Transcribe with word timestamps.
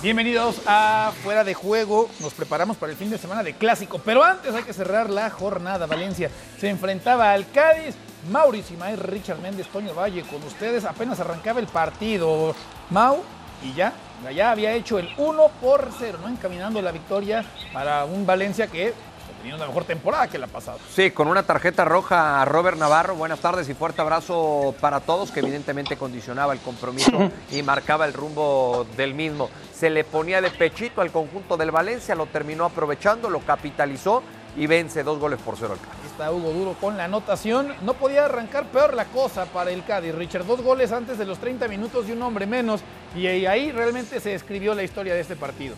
Bienvenidos 0.00 0.60
a 0.64 1.10
Fuera 1.24 1.42
de 1.42 1.54
Juego. 1.54 2.08
Nos 2.20 2.32
preparamos 2.32 2.76
para 2.76 2.92
el 2.92 2.96
fin 2.96 3.10
de 3.10 3.18
semana 3.18 3.42
de 3.42 3.54
clásico, 3.54 4.00
pero 4.04 4.22
antes 4.22 4.54
hay 4.54 4.62
que 4.62 4.72
cerrar 4.72 5.10
la 5.10 5.28
jornada. 5.28 5.86
Valencia 5.86 6.30
se 6.56 6.68
enfrentaba 6.68 7.32
al 7.32 7.50
Cádiz. 7.50 7.96
Mauricio 8.30 8.76
Imael, 8.76 8.98
Richard 8.98 9.40
Méndez, 9.40 9.66
Toño 9.66 9.94
Valle 9.94 10.22
con 10.22 10.40
ustedes. 10.44 10.84
Apenas 10.84 11.18
arrancaba 11.18 11.58
el 11.58 11.66
partido. 11.66 12.54
Mau, 12.90 13.24
y 13.60 13.74
ya, 13.74 13.92
ya 14.32 14.52
había 14.52 14.72
hecho 14.74 15.00
el 15.00 15.08
1 15.16 15.48
por 15.60 15.90
0, 15.98 16.18
¿no? 16.22 16.28
Encaminando 16.28 16.80
la 16.80 16.92
victoria 16.92 17.44
para 17.72 18.04
un 18.04 18.24
Valencia 18.24 18.68
que 18.68 18.94
teniendo 19.38 19.56
una 19.56 19.66
mejor 19.66 19.84
temporada 19.84 20.28
que 20.28 20.38
la 20.38 20.46
pasada. 20.46 20.78
Sí, 20.94 21.10
con 21.10 21.28
una 21.28 21.42
tarjeta 21.42 21.84
roja 21.84 22.42
a 22.42 22.44
Robert 22.44 22.76
Navarro. 22.76 23.14
Buenas 23.14 23.40
tardes 23.40 23.68
y 23.68 23.74
fuerte 23.74 24.00
abrazo 24.00 24.74
para 24.80 25.00
todos, 25.00 25.30
que 25.30 25.40
evidentemente 25.40 25.96
condicionaba 25.96 26.52
el 26.52 26.60
compromiso 26.60 27.30
y 27.50 27.62
marcaba 27.62 28.04
el 28.04 28.12
rumbo 28.12 28.86
del 28.96 29.14
mismo. 29.14 29.48
Se 29.72 29.90
le 29.90 30.04
ponía 30.04 30.40
de 30.40 30.50
pechito 30.50 31.00
al 31.00 31.10
conjunto 31.10 31.56
del 31.56 31.70
Valencia, 31.70 32.14
lo 32.14 32.26
terminó 32.26 32.64
aprovechando, 32.64 33.30
lo 33.30 33.40
capitalizó 33.40 34.22
y 34.56 34.66
vence 34.66 35.04
dos 35.04 35.18
goles 35.18 35.40
por 35.40 35.56
cero 35.56 35.74
al 35.74 35.78
Cádiz. 35.80 36.10
Está 36.10 36.32
Hugo 36.32 36.50
Duro 36.50 36.74
con 36.80 36.96
la 36.96 37.04
anotación. 37.04 37.74
No 37.82 37.94
podía 37.94 38.24
arrancar 38.24 38.66
peor 38.66 38.94
la 38.94 39.04
cosa 39.04 39.46
para 39.46 39.70
el 39.70 39.84
Cádiz. 39.84 40.14
Richard, 40.14 40.46
dos 40.46 40.62
goles 40.62 40.90
antes 40.90 41.16
de 41.16 41.24
los 41.24 41.38
30 41.38 41.68
minutos 41.68 42.08
y 42.08 42.12
un 42.12 42.22
hombre 42.22 42.46
menos. 42.46 42.80
Y 43.14 43.26
ahí 43.26 43.70
realmente 43.70 44.18
se 44.20 44.34
escribió 44.34 44.74
la 44.74 44.82
historia 44.82 45.14
de 45.14 45.20
este 45.20 45.36
partido. 45.36 45.76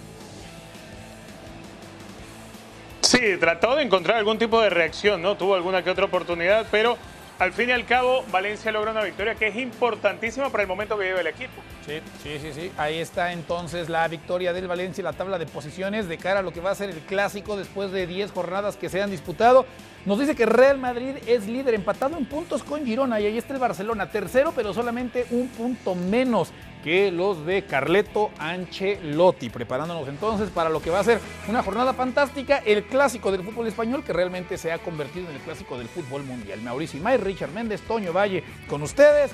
Sí, 3.10 3.18
trató 3.40 3.74
de 3.74 3.82
encontrar 3.82 4.18
algún 4.18 4.38
tipo 4.38 4.60
de 4.60 4.70
reacción, 4.70 5.20
¿no? 5.20 5.36
Tuvo 5.36 5.56
alguna 5.56 5.82
que 5.82 5.90
otra 5.90 6.04
oportunidad, 6.04 6.64
pero 6.70 6.96
al 7.40 7.52
fin 7.52 7.70
y 7.70 7.72
al 7.72 7.84
cabo 7.84 8.22
Valencia 8.30 8.70
logra 8.70 8.92
una 8.92 9.02
victoria 9.02 9.34
que 9.34 9.48
es 9.48 9.56
importantísima 9.56 10.48
para 10.50 10.62
el 10.62 10.68
momento 10.68 10.96
que 10.96 11.06
vive 11.06 11.20
el 11.20 11.26
equipo. 11.26 11.60
Sí, 11.84 12.00
sí, 12.22 12.38
sí, 12.40 12.52
sí. 12.52 12.70
Ahí 12.76 13.00
está 13.00 13.32
entonces 13.32 13.88
la 13.88 14.06
victoria 14.06 14.52
del 14.52 14.68
Valencia 14.68 15.02
y 15.02 15.04
la 15.04 15.12
tabla 15.12 15.40
de 15.40 15.46
posiciones 15.46 16.06
de 16.06 16.18
cara 16.18 16.38
a 16.38 16.42
lo 16.44 16.52
que 16.52 16.60
va 16.60 16.70
a 16.70 16.74
ser 16.76 16.88
el 16.88 17.00
clásico 17.00 17.56
después 17.56 17.90
de 17.90 18.06
10 18.06 18.30
jornadas 18.30 18.76
que 18.76 18.88
se 18.88 19.02
han 19.02 19.10
disputado. 19.10 19.66
Nos 20.06 20.18
dice 20.18 20.34
que 20.34 20.46
Real 20.46 20.78
Madrid 20.78 21.16
es 21.26 21.46
líder 21.46 21.74
empatado 21.74 22.16
en 22.16 22.24
puntos 22.24 22.62
con 22.62 22.86
Girona 22.86 23.20
y 23.20 23.26
ahí 23.26 23.36
está 23.36 23.52
el 23.52 23.60
Barcelona 23.60 24.10
tercero, 24.10 24.52
pero 24.56 24.72
solamente 24.72 25.26
un 25.30 25.48
punto 25.48 25.94
menos 25.94 26.52
que 26.82 27.12
los 27.12 27.44
de 27.44 27.66
Carleto 27.66 28.30
Ancelotti, 28.38 29.50
preparándonos 29.50 30.08
entonces 30.08 30.48
para 30.48 30.70
lo 30.70 30.80
que 30.80 30.88
va 30.88 31.00
a 31.00 31.04
ser 31.04 31.20
una 31.48 31.62
jornada 31.62 31.92
fantástica, 31.92 32.62
el 32.64 32.84
clásico 32.84 33.30
del 33.30 33.42
fútbol 33.42 33.66
español 33.66 34.02
que 34.02 34.14
realmente 34.14 34.56
se 34.56 34.72
ha 34.72 34.78
convertido 34.78 35.28
en 35.28 35.36
el 35.36 35.42
clásico 35.42 35.76
del 35.76 35.88
fútbol 35.88 36.24
mundial. 36.24 36.62
Mauricio 36.62 36.98
May, 37.00 37.18
Richard 37.18 37.52
Méndez, 37.52 37.82
Toño 37.82 38.14
Valle, 38.14 38.42
con 38.68 38.82
ustedes. 38.82 39.32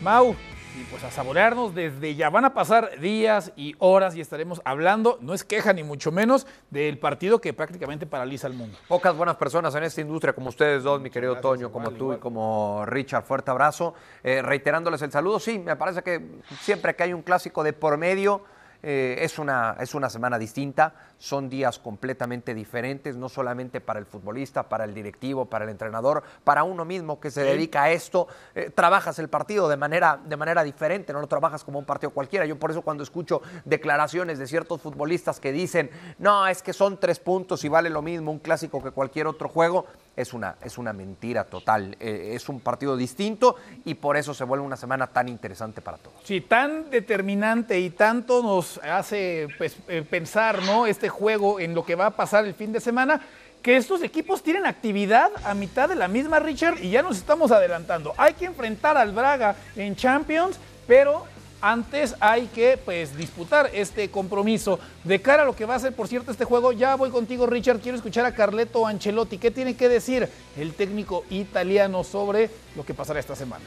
Mau, 0.00 0.34
y 0.78 0.84
pues 0.84 1.02
a 1.02 1.10
saborearnos 1.10 1.74
desde 1.74 2.14
ya. 2.14 2.30
Van 2.30 2.44
a 2.44 2.54
pasar 2.54 3.00
días 3.00 3.52
y 3.56 3.74
horas 3.78 4.14
y 4.14 4.20
estaremos 4.20 4.60
hablando, 4.64 5.18
no 5.20 5.34
es 5.34 5.44
queja 5.44 5.72
ni 5.72 5.82
mucho 5.82 6.12
menos, 6.12 6.46
del 6.70 6.98
partido 6.98 7.40
que 7.40 7.52
prácticamente 7.52 8.06
paraliza 8.06 8.46
el 8.46 8.54
mundo. 8.54 8.78
Pocas 8.86 9.16
buenas 9.16 9.36
personas 9.36 9.74
en 9.74 9.84
esta 9.84 10.00
industria 10.00 10.32
como 10.32 10.50
ustedes 10.50 10.84
dos, 10.84 11.00
mi 11.00 11.10
querido 11.10 11.36
Toño, 11.40 11.72
como 11.72 11.90
tú 11.90 12.12
y 12.12 12.18
como 12.18 12.84
Richard. 12.86 13.24
Fuerte 13.24 13.50
abrazo. 13.50 13.94
Eh, 14.22 14.40
reiterándoles 14.42 15.02
el 15.02 15.10
saludo, 15.10 15.40
sí, 15.40 15.58
me 15.58 15.76
parece 15.76 16.02
que 16.02 16.24
siempre 16.60 16.94
que 16.94 17.02
hay 17.02 17.12
un 17.12 17.22
clásico 17.22 17.64
de 17.64 17.72
por 17.72 17.96
medio, 17.96 18.42
eh, 18.82 19.16
es, 19.20 19.38
una, 19.38 19.76
es 19.80 19.94
una 19.94 20.08
semana 20.08 20.38
distinta, 20.38 20.94
son 21.18 21.48
días 21.48 21.78
completamente 21.78 22.54
diferentes, 22.54 23.16
no 23.16 23.28
solamente 23.28 23.80
para 23.80 23.98
el 23.98 24.06
futbolista, 24.06 24.68
para 24.68 24.84
el 24.84 24.94
directivo, 24.94 25.46
para 25.46 25.64
el 25.64 25.70
entrenador, 25.70 26.22
para 26.44 26.62
uno 26.62 26.84
mismo 26.84 27.18
que 27.18 27.30
se 27.30 27.42
dedica 27.42 27.84
a 27.84 27.90
esto. 27.90 28.28
Eh, 28.54 28.70
trabajas 28.70 29.18
el 29.18 29.28
partido 29.28 29.68
de 29.68 29.76
manera, 29.76 30.20
de 30.24 30.36
manera 30.36 30.62
diferente, 30.62 31.12
no 31.12 31.20
lo 31.20 31.26
trabajas 31.26 31.64
como 31.64 31.78
un 31.78 31.84
partido 31.84 32.10
cualquiera. 32.10 32.46
Yo 32.46 32.58
por 32.58 32.70
eso 32.70 32.82
cuando 32.82 33.02
escucho 33.02 33.42
declaraciones 33.64 34.38
de 34.38 34.46
ciertos 34.46 34.80
futbolistas 34.80 35.40
que 35.40 35.50
dicen, 35.50 35.90
no, 36.18 36.46
es 36.46 36.62
que 36.62 36.72
son 36.72 36.98
tres 36.98 37.18
puntos 37.18 37.64
y 37.64 37.68
vale 37.68 37.90
lo 37.90 38.02
mismo 38.02 38.30
un 38.30 38.38
clásico 38.38 38.82
que 38.82 38.92
cualquier 38.92 39.26
otro 39.26 39.48
juego, 39.48 39.86
es 40.18 40.34
una, 40.34 40.56
es 40.62 40.78
una 40.78 40.92
mentira 40.92 41.44
total. 41.44 41.96
Eh, 42.00 42.32
es 42.34 42.48
un 42.48 42.60
partido 42.60 42.96
distinto 42.96 43.56
y 43.84 43.94
por 43.94 44.16
eso 44.16 44.34
se 44.34 44.44
vuelve 44.44 44.64
una 44.64 44.76
semana 44.76 45.06
tan 45.06 45.28
interesante 45.28 45.80
para 45.80 45.96
todos. 45.96 46.16
Sí, 46.24 46.40
tan 46.40 46.90
determinante 46.90 47.78
y 47.78 47.90
tanto 47.90 48.42
nos 48.42 48.78
hace 48.78 49.48
pues, 49.56 49.76
eh, 49.86 50.04
pensar 50.08 50.62
¿no? 50.64 50.86
este 50.86 51.08
juego 51.08 51.60
en 51.60 51.72
lo 51.74 51.84
que 51.84 51.94
va 51.94 52.06
a 52.06 52.10
pasar 52.10 52.44
el 52.44 52.54
fin 52.54 52.72
de 52.72 52.80
semana 52.80 53.20
que 53.62 53.76
estos 53.76 54.02
equipos 54.02 54.42
tienen 54.42 54.66
actividad 54.66 55.30
a 55.44 55.54
mitad 55.54 55.88
de 55.88 55.96
la 55.96 56.08
misma, 56.08 56.38
Richard, 56.38 56.78
y 56.82 56.90
ya 56.90 57.02
nos 57.02 57.16
estamos 57.16 57.50
adelantando. 57.50 58.14
Hay 58.16 58.34
que 58.34 58.44
enfrentar 58.44 58.96
al 58.96 59.12
Braga 59.12 59.56
en 59.74 59.96
Champions, 59.96 60.58
pero 60.86 61.26
antes 61.60 62.14
hay 62.20 62.46
que 62.46 62.78
pues 62.82 63.16
disputar 63.16 63.70
este 63.72 64.10
compromiso. 64.10 64.78
De 65.04 65.20
cara 65.20 65.42
a 65.42 65.46
lo 65.46 65.56
que 65.56 65.64
va 65.64 65.74
a 65.74 65.78
ser, 65.78 65.94
por 65.94 66.08
cierto, 66.08 66.30
este 66.30 66.44
juego, 66.44 66.72
ya 66.72 66.94
voy 66.96 67.10
contigo, 67.10 67.46
Richard. 67.46 67.80
Quiero 67.80 67.96
escuchar 67.96 68.24
a 68.24 68.34
Carleto 68.34 68.86
Ancelotti. 68.86 69.38
¿Qué 69.38 69.50
tiene 69.50 69.76
que 69.76 69.88
decir 69.88 70.28
el 70.56 70.74
técnico 70.74 71.24
italiano 71.30 72.04
sobre 72.04 72.50
lo 72.76 72.84
que 72.84 72.94
pasará 72.94 73.20
esta 73.20 73.34
semana? 73.34 73.64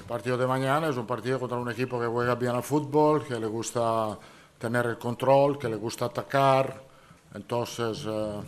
El 0.00 0.04
partido 0.06 0.36
de 0.36 0.46
mañana 0.46 0.88
es 0.88 0.96
un 0.96 1.06
partido 1.06 1.40
contra 1.40 1.58
un 1.58 1.70
equipo 1.70 1.98
que 1.98 2.06
juega 2.06 2.34
bien 2.34 2.54
al 2.54 2.62
fútbol, 2.62 3.24
que 3.26 3.38
le 3.38 3.46
gusta 3.46 4.18
tener 4.58 4.86
el 4.86 4.98
control, 4.98 5.58
que 5.58 5.68
le 5.68 5.76
gusta 5.76 6.06
atacar. 6.06 6.82
Entonces, 7.34 8.04
eh, 8.06 8.40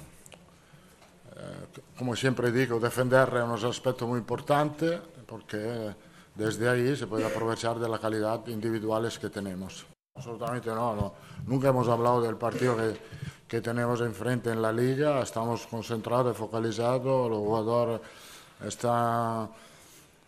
eh, 1.37 1.81
como 1.97 2.15
siempre 2.15 2.53
digo, 2.53 2.79
defender 2.79 3.29
es 3.29 3.63
un 3.63 3.71
aspecto 3.71 4.07
muy 4.07 4.19
importante 4.19 5.01
porque 5.27 5.95
desde 6.35 6.69
ahí 6.69 6.97
se 6.97 7.07
puede 7.07 7.25
aprovechar 7.25 7.79
de 7.79 7.89
la 7.89 7.99
calidad 7.99 8.47
individuales 8.49 9.19
que 9.19 9.31
tenemos. 9.31 9.87
Absolutamente 10.17 10.71
no, 10.71 11.13
nunca 11.47 11.69
hemos 11.69 11.89
hablado 11.89 12.23
del 12.23 12.37
partido 12.37 12.77
que, 12.77 12.97
que, 13.49 13.61
tenemos 13.61 14.01
enfrente 14.01 14.51
en 14.51 14.63
la 14.63 14.73
liga, 14.73 15.21
estamos 15.21 15.67
concentrados 15.67 16.37
y 16.37 16.39
focalizados, 16.39 17.29
los 17.29 17.39
jugadores 17.39 18.01
están 18.65 19.51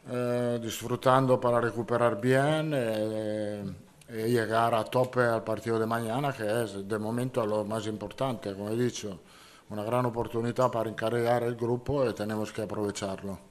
eh, 0.08 0.60
disfrutando 0.62 1.40
para 1.40 1.60
recuperar 1.60 2.20
bien 2.20 2.72
eh, 2.74 3.64
y 4.08 4.30
llegar 4.30 4.72
a 4.74 4.84
tope 4.84 5.20
al 5.20 5.42
partido 5.42 5.80
de 5.80 5.86
mañana, 5.86 6.32
que 6.32 6.62
es 6.62 6.86
de 6.86 6.98
momento 6.98 7.44
lo 7.44 7.64
más 7.64 7.86
importante, 7.88 8.54
como 8.54 8.70
he 8.70 8.76
dicho, 8.76 9.18
una 9.70 9.82
gran 9.82 10.06
oportunidad 10.06 10.70
para 10.70 10.90
encargar 10.90 11.42
el 11.42 11.56
grupo 11.56 12.08
y 12.08 12.14
tenemos 12.14 12.52
que 12.52 12.62
aprovecharlo. 12.62 13.45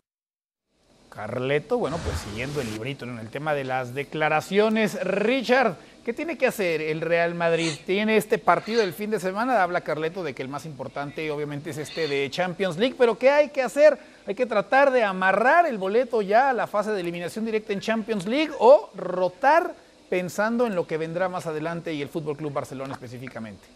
Carleto, 1.16 1.78
bueno, 1.78 1.98
pues 2.04 2.18
siguiendo 2.20 2.60
el 2.60 2.70
librito 2.70 3.06
en 3.06 3.18
el 3.20 3.30
tema 3.30 3.54
de 3.54 3.64
las 3.64 3.96
declaraciones. 3.96 5.02
Richard, 5.02 5.78
¿qué 6.04 6.12
tiene 6.12 6.38
que 6.38 6.48
hacer 6.48 6.82
el 6.82 7.00
Real 7.00 7.36
Madrid? 7.36 7.72
Tiene 7.86 8.18
este 8.18 8.38
partido 8.38 8.82
del 8.82 8.92
fin 8.92 9.12
de 9.12 9.22
semana, 9.22 9.64
habla 9.64 9.80
Carleto 9.80 10.26
de 10.26 10.36
que 10.36 10.42
el 10.42 10.50
más 10.50 10.66
importante 10.66 11.32
obviamente 11.32 11.70
es 11.70 11.78
este 11.78 12.10
de 12.10 12.30
Champions 12.30 12.76
League, 12.78 12.96
pero 12.98 13.18
¿qué 13.18 13.30
hay 13.30 13.50
que 13.50 13.62
hacer? 13.62 13.98
Hay 14.28 14.36
que 14.36 14.46
tratar 14.46 14.92
de 14.92 15.04
amarrar 15.04 15.66
el 15.66 15.78
boleto 15.78 16.22
ya 16.22 16.50
a 16.50 16.54
la 16.54 16.68
fase 16.68 16.92
de 16.92 17.00
eliminación 17.00 17.46
directa 17.46 17.72
en 17.72 17.80
Champions 17.80 18.26
League 18.26 18.52
o 18.60 18.90
rotar 18.94 19.74
pensando 20.10 20.68
en 20.68 20.76
lo 20.76 20.86
que 20.86 20.98
vendrá 20.98 21.30
más 21.30 21.48
adelante 21.48 21.94
y 21.94 22.02
el 22.02 22.10
Fútbol 22.10 22.36
Club 22.36 22.52
Barcelona 22.52 22.94
específicamente. 22.94 23.75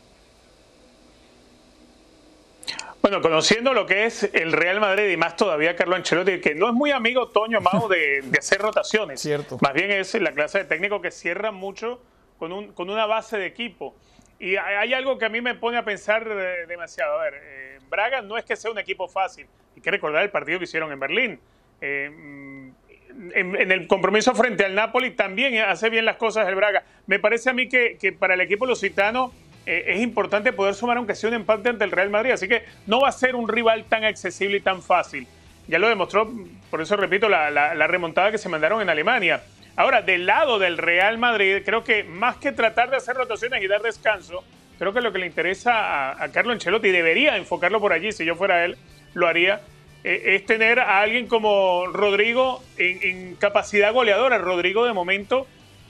Bueno, 3.09 3.23
conociendo 3.23 3.73
lo 3.73 3.87
que 3.87 4.05
es 4.05 4.29
el 4.35 4.51
Real 4.51 4.79
Madrid 4.79 5.09
y 5.09 5.17
más 5.17 5.35
todavía 5.35 5.75
Carlo 5.75 5.95
Ancelotti, 5.95 6.39
que 6.39 6.53
no 6.53 6.67
es 6.67 6.75
muy 6.75 6.91
amigo 6.91 7.29
Toño 7.29 7.59
Mago 7.59 7.87
de, 7.87 8.23
hacer 8.37 8.61
rotaciones. 8.61 9.19
Cierto. 9.19 9.57
Más 9.61 9.73
bien 9.73 9.89
es 9.89 10.13
la 10.13 10.31
clase 10.31 10.59
de 10.59 10.65
técnico 10.65 11.01
que 11.01 11.09
cierra 11.09 11.51
mucho 11.51 11.99
con, 12.37 12.51
un, 12.51 12.71
con 12.71 12.87
una 12.87 13.07
base 13.07 13.39
de 13.39 13.47
equipo. 13.47 13.95
Y 14.37 14.57
hay 14.57 14.93
algo 14.93 15.17
que 15.17 15.25
a 15.25 15.29
mí 15.29 15.41
me 15.41 15.55
pone 15.55 15.79
a 15.79 15.83
pensar 15.83 16.23
demasiado. 16.67 17.19
A 17.19 17.23
ver, 17.23 17.33
eh, 17.43 17.79
Braga 17.89 18.21
no 18.21 18.37
es 18.37 18.45
que 18.45 18.55
sea 18.55 18.69
un 18.69 18.77
equipo 18.77 19.07
fácil. 19.07 19.47
Hay 19.75 19.81
que 19.81 19.89
recordar 19.89 20.21
el 20.21 20.29
partido 20.29 20.59
que 20.59 20.65
hicieron 20.65 20.91
en 20.91 20.99
Berlín. 20.99 21.39
Eh, 21.81 22.11
mm, 22.11 22.69
en, 23.33 23.71
el 23.71 23.87
compromiso 23.87 24.35
frente 24.35 24.65
al 24.65 24.75
Napoli 24.75 25.15
también 25.15 25.57
hace 25.63 25.89
bien 25.89 26.05
las 26.05 26.17
cosas 26.17 26.47
el 26.47 26.53
Braga. 26.53 26.83
Me 27.07 27.17
parece 27.17 27.49
a 27.49 27.53
mí 27.53 27.67
que, 27.67 27.97
que 27.99 28.11
para 28.11 28.35
el 28.35 28.41
equipo 28.41 28.67
lusitano 28.67 29.33
eh, 29.71 29.93
es 29.93 30.01
importante 30.01 30.51
poder 30.51 30.73
sumar 30.73 30.97
aunque 30.97 31.13
sea 31.13 31.29
un 31.29 31.35
empate 31.35 31.69
ante 31.69 31.83
el 31.83 31.91
Real 31.91 32.09
Madrid. 32.09 32.31
Así 32.31 32.47
que 32.47 32.63
no 32.87 33.01
va 33.01 33.09
a 33.09 33.11
ser 33.11 33.35
un 33.35 33.47
rival 33.47 33.85
tan 33.85 34.03
accesible 34.03 34.57
y 34.57 34.61
tan 34.61 34.81
fácil. 34.81 35.27
Ya 35.67 35.77
lo 35.77 35.87
demostró, 35.87 36.27
por 36.71 36.81
eso 36.81 36.97
repito, 36.97 37.29
la, 37.29 37.75
remontada 37.85 38.31
que 38.31 38.39
se 38.39 38.49
mandaron 38.49 38.81
en 38.81 38.89
Alemania. 38.89 39.43
Ahora, 39.75 40.01
del 40.01 40.25
lado 40.25 40.57
del 40.57 40.79
Real 40.79 41.19
Madrid, 41.19 41.61
creo 41.63 41.83
que 41.83 42.03
más 42.03 42.37
que 42.37 42.51
tratar 42.51 42.89
de 42.89 42.97
hacer 42.97 43.15
rotaciones 43.15 43.61
y 43.61 43.67
dar 43.67 43.83
descanso, 43.83 44.43
creo 44.79 44.91
que 44.91 45.01
lo 45.01 45.11
que 45.11 45.19
le 45.19 45.27
interesa 45.27 46.19
a, 46.19 46.31
Carlo 46.31 46.53
Ancelotti, 46.53 46.89
debería 46.89 47.37
enfocarlo 47.37 47.79
por 47.79 47.93
allí, 47.93 48.11
si 48.11 48.25
yo 48.25 48.33
fuera 48.35 48.65
él, 48.65 48.75
lo 49.13 49.27
haría, 49.27 49.61
eh, 50.03 50.35
es 50.35 50.45
tener 50.47 50.79
a 50.79 51.01
alguien 51.01 51.27
como 51.27 51.85
Rodrigo 51.93 52.63
en, 52.77 53.35
capacidad 53.35 53.93
goleadora. 53.93 54.39
Rodrigo, 54.39 54.85
de 54.85 54.93
momento, 54.93 55.45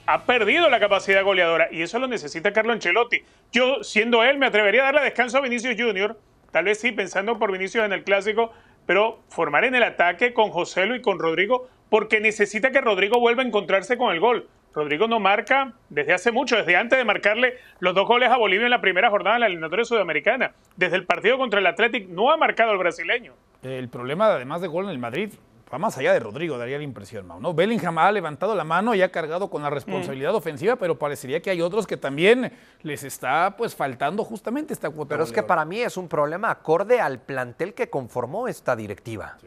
ha 0.09 0.25
perdido 0.25 0.71
la 0.71 0.79
capacidad 0.79 1.23
goleadora 1.23 1.67
y 1.71 1.83
eso 1.83 1.99
lo 1.99 2.07
necesita 2.07 2.51
Carlo 2.51 2.73
Ancelotti. 2.73 3.23
Yo, 3.51 3.83
siendo 3.83 4.23
él, 4.23 4.39
me 4.39 4.47
atrevería 4.47 4.81
a 4.81 4.85
darle 4.85 5.01
descanso 5.01 5.37
a 5.37 5.41
Vinicius 5.41 5.75
Junior, 5.79 6.17
tal 6.51 6.65
vez 6.65 6.79
sí, 6.79 6.91
pensando 6.91 7.37
por 7.37 7.51
Vinicius 7.51 7.85
en 7.85 7.93
el 7.93 8.03
clásico, 8.03 8.51
pero 8.87 9.19
formar 9.29 9.65
en 9.65 9.75
el 9.75 9.83
ataque 9.83 10.33
con 10.33 10.49
José 10.49 10.87
Lu 10.87 10.95
y 10.95 11.01
con 11.03 11.19
Rodrigo, 11.19 11.69
porque 11.91 12.19
necesita 12.19 12.71
que 12.71 12.81
Rodrigo 12.81 13.19
vuelva 13.19 13.43
a 13.43 13.45
encontrarse 13.45 13.99
con 13.99 14.11
el 14.11 14.19
gol. 14.19 14.49
Rodrigo 14.73 15.07
no 15.07 15.19
marca 15.19 15.73
desde 15.89 16.13
hace 16.13 16.31
mucho, 16.31 16.55
desde 16.55 16.75
antes 16.75 16.97
de 16.97 17.05
marcarle 17.05 17.59
los 17.79 17.93
dos 17.93 18.07
goles 18.07 18.31
a 18.31 18.37
Bolivia 18.37 18.65
en 18.65 18.71
la 18.71 18.81
primera 18.81 19.11
jornada 19.11 19.35
de 19.35 19.41
la 19.41 19.45
eliminatoria 19.45 19.85
sudamericana. 19.85 20.53
Desde 20.75 20.95
el 20.95 21.05
partido 21.05 21.37
contra 21.37 21.59
el 21.59 21.67
Athletic 21.67 22.07
no 22.07 22.31
ha 22.31 22.37
marcado 22.37 22.71
el 22.71 22.79
brasileño. 22.79 23.33
El 23.61 23.89
problema, 23.89 24.25
además 24.25 24.61
de 24.61 24.67
gol 24.69 24.85
en 24.85 24.91
el 24.91 24.99
Madrid, 24.99 25.33
va 25.71 25.77
más 25.77 25.97
allá 25.97 26.13
de 26.13 26.19
Rodrigo, 26.19 26.57
daría 26.57 26.77
la 26.77 26.83
impresión, 26.83 27.27
Mau, 27.27 27.39
¿no? 27.39 27.53
Bellingham 27.53 27.97
ha 27.97 28.11
levantado 28.11 28.55
la 28.55 28.63
mano 28.63 28.95
y 28.95 29.01
ha 29.01 29.11
cargado 29.11 29.49
con 29.49 29.61
la 29.61 29.69
responsabilidad 29.69 30.33
ofensiva, 30.33 30.75
pero 30.75 30.97
parecería 30.97 31.41
que 31.41 31.49
hay 31.49 31.61
otros 31.61 31.85
que 31.85 31.97
también 31.97 32.51
les 32.81 33.03
está 33.03 33.55
pues 33.57 33.75
faltando 33.75 34.23
justamente 34.23 34.73
esta 34.73 34.89
cuota. 34.89 35.09
Pero 35.09 35.23
es 35.23 35.31
que 35.31 35.43
para 35.43 35.65
mí 35.65 35.81
es 35.81 35.97
un 35.97 36.07
problema 36.07 36.49
acorde 36.49 36.99
al 36.99 37.19
plantel 37.19 37.73
que 37.73 37.89
conformó 37.89 38.47
esta 38.47 38.75
directiva. 38.75 39.37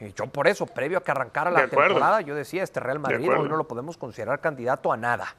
Y 0.00 0.12
yo 0.12 0.26
por 0.28 0.46
eso, 0.46 0.66
previo 0.66 0.98
a 0.98 1.02
que 1.02 1.10
arrancara 1.10 1.50
la 1.50 1.68
temporada, 1.68 2.20
yo 2.20 2.34
decía, 2.34 2.62
este 2.62 2.80
Real 2.80 2.98
Madrid 3.00 3.28
hoy 3.30 3.48
no 3.48 3.56
lo 3.56 3.66
podemos 3.66 3.96
considerar 3.96 4.40
candidato 4.40 4.92
a 4.92 4.96
nada. 4.96 5.34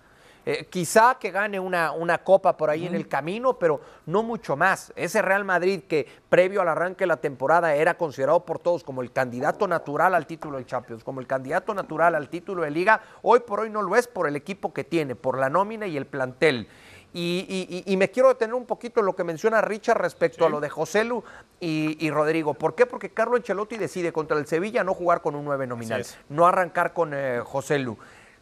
Eh, 0.51 0.65
quizá 0.67 1.19
que 1.19 1.29
gane 1.29 1.59
una, 1.59 1.91
una 1.91 2.23
copa 2.23 2.57
por 2.57 2.71
ahí 2.71 2.87
en 2.87 2.95
el 2.95 3.07
camino, 3.07 3.59
pero 3.59 3.81
no 4.07 4.23
mucho 4.23 4.55
más. 4.55 4.91
Ese 4.95 5.21
Real 5.21 5.45
Madrid 5.45 5.81
que 5.87 6.07
previo 6.27 6.61
al 6.61 6.69
arranque 6.69 7.03
de 7.03 7.07
la 7.07 7.17
temporada 7.17 7.75
era 7.75 7.97
considerado 7.97 8.43
por 8.45 8.57
todos 8.57 8.83
como 8.83 9.03
el 9.03 9.11
candidato 9.11 9.67
natural 9.67 10.15
al 10.15 10.25
título 10.25 10.57
de 10.57 10.65
Champions, 10.65 11.03
como 11.03 11.19
el 11.19 11.27
candidato 11.27 11.75
natural 11.75 12.15
al 12.15 12.29
título 12.29 12.63
de 12.63 12.71
liga, 12.71 12.99
hoy 13.21 13.41
por 13.41 13.59
hoy 13.59 13.69
no 13.69 13.83
lo 13.83 13.95
es 13.95 14.07
por 14.07 14.27
el 14.27 14.35
equipo 14.35 14.73
que 14.73 14.83
tiene, 14.83 15.15
por 15.15 15.37
la 15.37 15.51
nómina 15.51 15.85
y 15.85 15.97
el 15.97 16.07
plantel. 16.07 16.67
Y, 17.13 17.95
me 17.97 18.11
quiero 18.11 18.29
detener 18.29 18.53
un 18.53 18.65
poquito 18.65 18.99
en 18.99 19.07
lo 19.07 19.15
que 19.15 19.23
menciona 19.23 19.61
Richard 19.61 19.97
respecto 19.97 20.45
a 20.45 20.49
lo 20.49 20.59
de 20.59 20.69
José 20.69 21.03
Lu 21.03 21.23
y, 21.59 22.09
Rodrigo. 22.11 22.53
¿Por 22.53 22.75
qué? 22.75 22.85
Porque 22.85 23.09
Carlo 23.09 23.35
Ancelotti 23.35 23.77
decide 23.77 24.11
contra 24.11 24.37
el 24.37 24.45
Sevilla 24.45 24.83
no 24.83 24.93
jugar 24.93 25.21
con 25.21 25.35
un 25.35 25.45
9 25.45 25.65
nominal, 25.67 26.05
no 26.29 26.45
arrancar 26.45 26.93
con 26.93 27.13
eh, 27.13 27.41
José 27.43 27.79
Lu. 27.79 27.97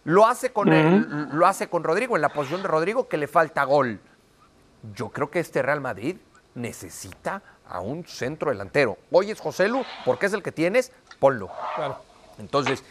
Lo 0.07 0.25
hace, 0.25 0.54
con 0.54 0.69
lo 1.33 1.45
hace 1.45 1.68
con 1.68 1.83
Rodrigo, 1.83 2.15
en 2.15 2.21
la 2.21 2.30
posición 2.30 2.62
de 2.62 2.69
Rodrigo, 2.69 3.09
que 3.09 3.18
le 3.18 3.27
falta 3.27 3.65
gol. 3.65 4.00
Yo 4.95 5.09
creo 5.09 5.30
que 5.30 5.42
este 5.42 5.62
Real 5.62 5.81
Madrid 5.81 6.15
necesita 6.56 7.42
a 7.68 7.81
un 7.81 8.06
centro 8.06 8.51
delantero. 8.51 8.98
Hoy 9.12 9.31
es 9.31 9.42
José 9.42 9.68
Lu, 9.68 9.83
porque 10.06 10.27
es 10.27 10.31
el 10.31 10.42
que 10.42 10.54
tienes, 10.54 10.94
ponlo. 11.19 11.50
Entonces, 12.39 12.86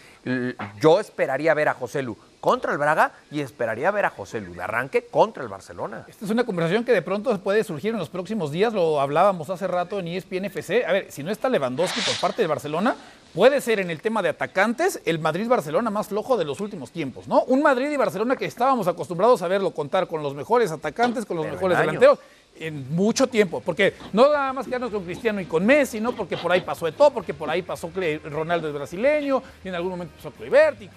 yo 0.78 1.00
esperaría 1.00 1.54
ver 1.54 1.70
a 1.70 1.74
José 1.74 2.02
Lu 2.02 2.18
contra 2.38 2.72
el 2.72 2.76
Braga 2.76 3.12
y 3.30 3.40
esperaría 3.40 3.90
ver 3.90 4.04
a 4.04 4.10
José 4.10 4.42
Lu 4.42 4.52
de 4.52 4.62
arranque 4.62 5.06
contra 5.06 5.42
el 5.42 5.48
Barcelona. 5.48 6.04
Esta 6.08 6.26
es 6.26 6.30
una 6.30 6.44
conversación 6.44 6.84
que 6.84 6.92
de 6.92 7.00
pronto 7.00 7.36
puede 7.40 7.64
surgir 7.64 7.94
en 7.94 7.98
los 7.98 8.10
próximos 8.10 8.52
días, 8.52 8.74
lo 8.74 9.00
hablábamos 9.00 9.48
hace 9.48 9.66
rato 9.66 10.00
en 10.00 10.08
ESPN 10.08 10.44
FC. 10.44 10.84
A 10.84 10.92
ver, 10.92 11.10
si 11.10 11.22
no 11.22 11.30
está 11.30 11.48
Lewandowski 11.48 12.02
por 12.02 12.20
parte 12.20 12.42
de 12.42 12.48
Barcelona, 12.48 12.94
puede 13.36 13.60
ser 13.60 13.80
en 13.80 13.90
el 13.90 14.00
tema 14.00 14.22
de 14.22 14.30
atacantes 14.30 15.02
el 15.04 15.18
Madrid-Barcelona 15.18 15.90
más 15.90 16.08
flojo 16.08 16.38
de 16.38 16.46
los 16.46 16.58
últimos 16.60 16.90
tiempos, 16.90 17.28
¿no? 17.28 17.42
Un 17.42 17.62
Madrid 17.62 17.90
y 17.90 17.96
Barcelona 17.98 18.34
que 18.34 18.46
estábamos 18.46 18.88
acostumbrados 18.88 19.42
a 19.42 19.48
verlo 19.48 19.72
contar 19.72 20.08
con 20.08 20.22
los 20.22 20.34
mejores 20.34 20.72
atacantes, 20.72 21.26
con 21.26 21.36
los 21.36 21.44
mejores 21.44 21.76
delanteros 21.76 22.18
en 22.58 22.96
mucho 22.96 23.26
tiempo, 23.26 23.60
porque 23.60 23.92
no 24.14 24.32
nada 24.32 24.54
más 24.54 24.64
quedarnos 24.64 24.90
con 24.90 25.04
Cristiano 25.04 25.38
y 25.42 25.44
con 25.44 25.66
Messi, 25.66 26.00
no 26.00 26.12
porque 26.12 26.38
por 26.38 26.50
ahí 26.50 26.62
pasó 26.62 26.86
de 26.86 26.92
todo, 26.92 27.10
porque 27.10 27.34
por 27.34 27.50
ahí 27.50 27.60
pasó 27.60 27.90
Ronaldo 28.24 28.68
el 28.68 28.72
brasileño, 28.72 29.42
y 29.62 29.68
en 29.68 29.74
algún 29.74 29.90
momento 29.90 30.14
pasó 30.16 30.30
Kluivert, 30.30 30.80
y 30.80 30.88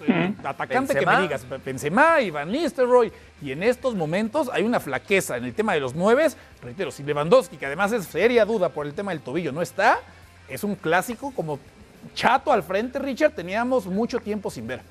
atacante 0.41 0.95
que 0.95 1.05
me 1.05 1.19
digas, 1.23 1.45
Benzema, 1.65 2.21
Iván 2.21 2.53
Nistelrooy, 2.53 3.11
y 3.41 3.51
en 3.51 3.63
estos 3.63 3.95
momentos 3.95 4.49
hay 4.53 4.63
una 4.63 4.79
flaqueza 4.79 5.35
en 5.35 5.43
el 5.43 5.53
tema 5.53 5.73
de 5.73 5.81
los 5.81 5.93
nueves, 5.93 6.37
reitero, 6.63 6.89
si 6.89 7.03
Lewandowski, 7.03 7.57
que 7.57 7.65
además 7.65 7.91
es 7.91 8.05
seria 8.05 8.45
duda 8.45 8.69
por 8.69 8.85
el 8.85 8.93
tema 8.93 9.11
del 9.11 9.19
tobillo, 9.19 9.51
no 9.51 9.61
está, 9.61 9.99
es 10.47 10.63
un 10.63 10.75
clásico 10.75 11.33
como 11.35 11.59
chato 12.13 12.51
al 12.51 12.63
frente, 12.63 12.99
Richard, 12.99 13.33
teníamos 13.33 13.85
mucho 13.85 14.19
tiempo 14.19 14.49
sin 14.49 14.67
ver. 14.67 14.81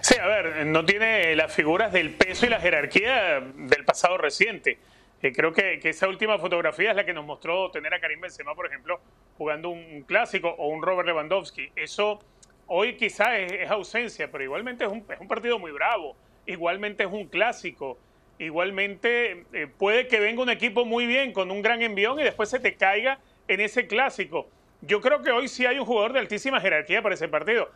Sí, 0.00 0.16
a 0.18 0.26
ver, 0.26 0.66
no 0.66 0.84
tiene 0.84 1.34
las 1.36 1.52
figuras 1.52 1.92
del 1.92 2.10
peso 2.10 2.46
y 2.46 2.48
la 2.48 2.60
jerarquía 2.60 3.40
del 3.40 3.84
pasado 3.84 4.16
reciente. 4.18 4.78
Eh, 5.22 5.32
creo 5.32 5.52
que, 5.52 5.80
esa 5.82 6.08
última 6.08 6.38
fotografía 6.38 6.90
es 6.90 6.96
la 6.96 7.04
que 7.04 7.12
nos 7.12 7.24
mostró 7.24 7.70
tener 7.70 7.92
a 7.94 8.00
Karim 8.00 8.20
Benzema, 8.20 8.54
por 8.54 8.66
ejemplo, 8.66 9.00
jugando 9.38 9.70
un, 9.70 10.02
clásico 10.02 10.50
o 10.58 10.68
un 10.68 10.82
Robert 10.82 11.06
Lewandowski. 11.06 11.70
Eso 11.74 12.20
hoy 12.66 12.96
quizá 12.96 13.38
es, 13.38 13.70
ausencia, 13.70 14.30
pero 14.30 14.44
igualmente 14.44 14.84
es 14.84 14.90
un, 14.90 15.04
es 15.08 15.20
un, 15.20 15.28
partido 15.28 15.58
muy 15.58 15.72
bravo. 15.72 16.16
Igualmente 16.46 17.04
es 17.04 17.10
un 17.10 17.26
clásico. 17.26 17.98
Igualmente 18.38 19.46
eh, 19.52 19.66
puede 19.66 20.06
que 20.06 20.20
venga 20.20 20.42
un 20.42 20.50
equipo 20.50 20.84
muy 20.84 21.06
bien 21.06 21.32
con 21.32 21.50
un 21.50 21.62
gran 21.62 21.82
envión 21.82 22.20
y 22.20 22.22
después 22.22 22.50
se 22.50 22.60
te 22.60 22.76
caiga 22.76 23.18
en 23.48 23.60
ese 23.60 23.86
clásico. 23.86 24.48
Yo 24.82 25.00
creo 25.00 25.22
que 25.22 25.30
hoy 25.30 25.48
sí 25.48 25.66
hay 25.66 25.78
un 25.78 25.86
jugador 25.86 26.12
de 26.12 26.20
altísima 26.20 26.60
jerarquía 26.60 27.02
para 27.02 27.14
ese 27.14 27.28
partido 27.28 27.70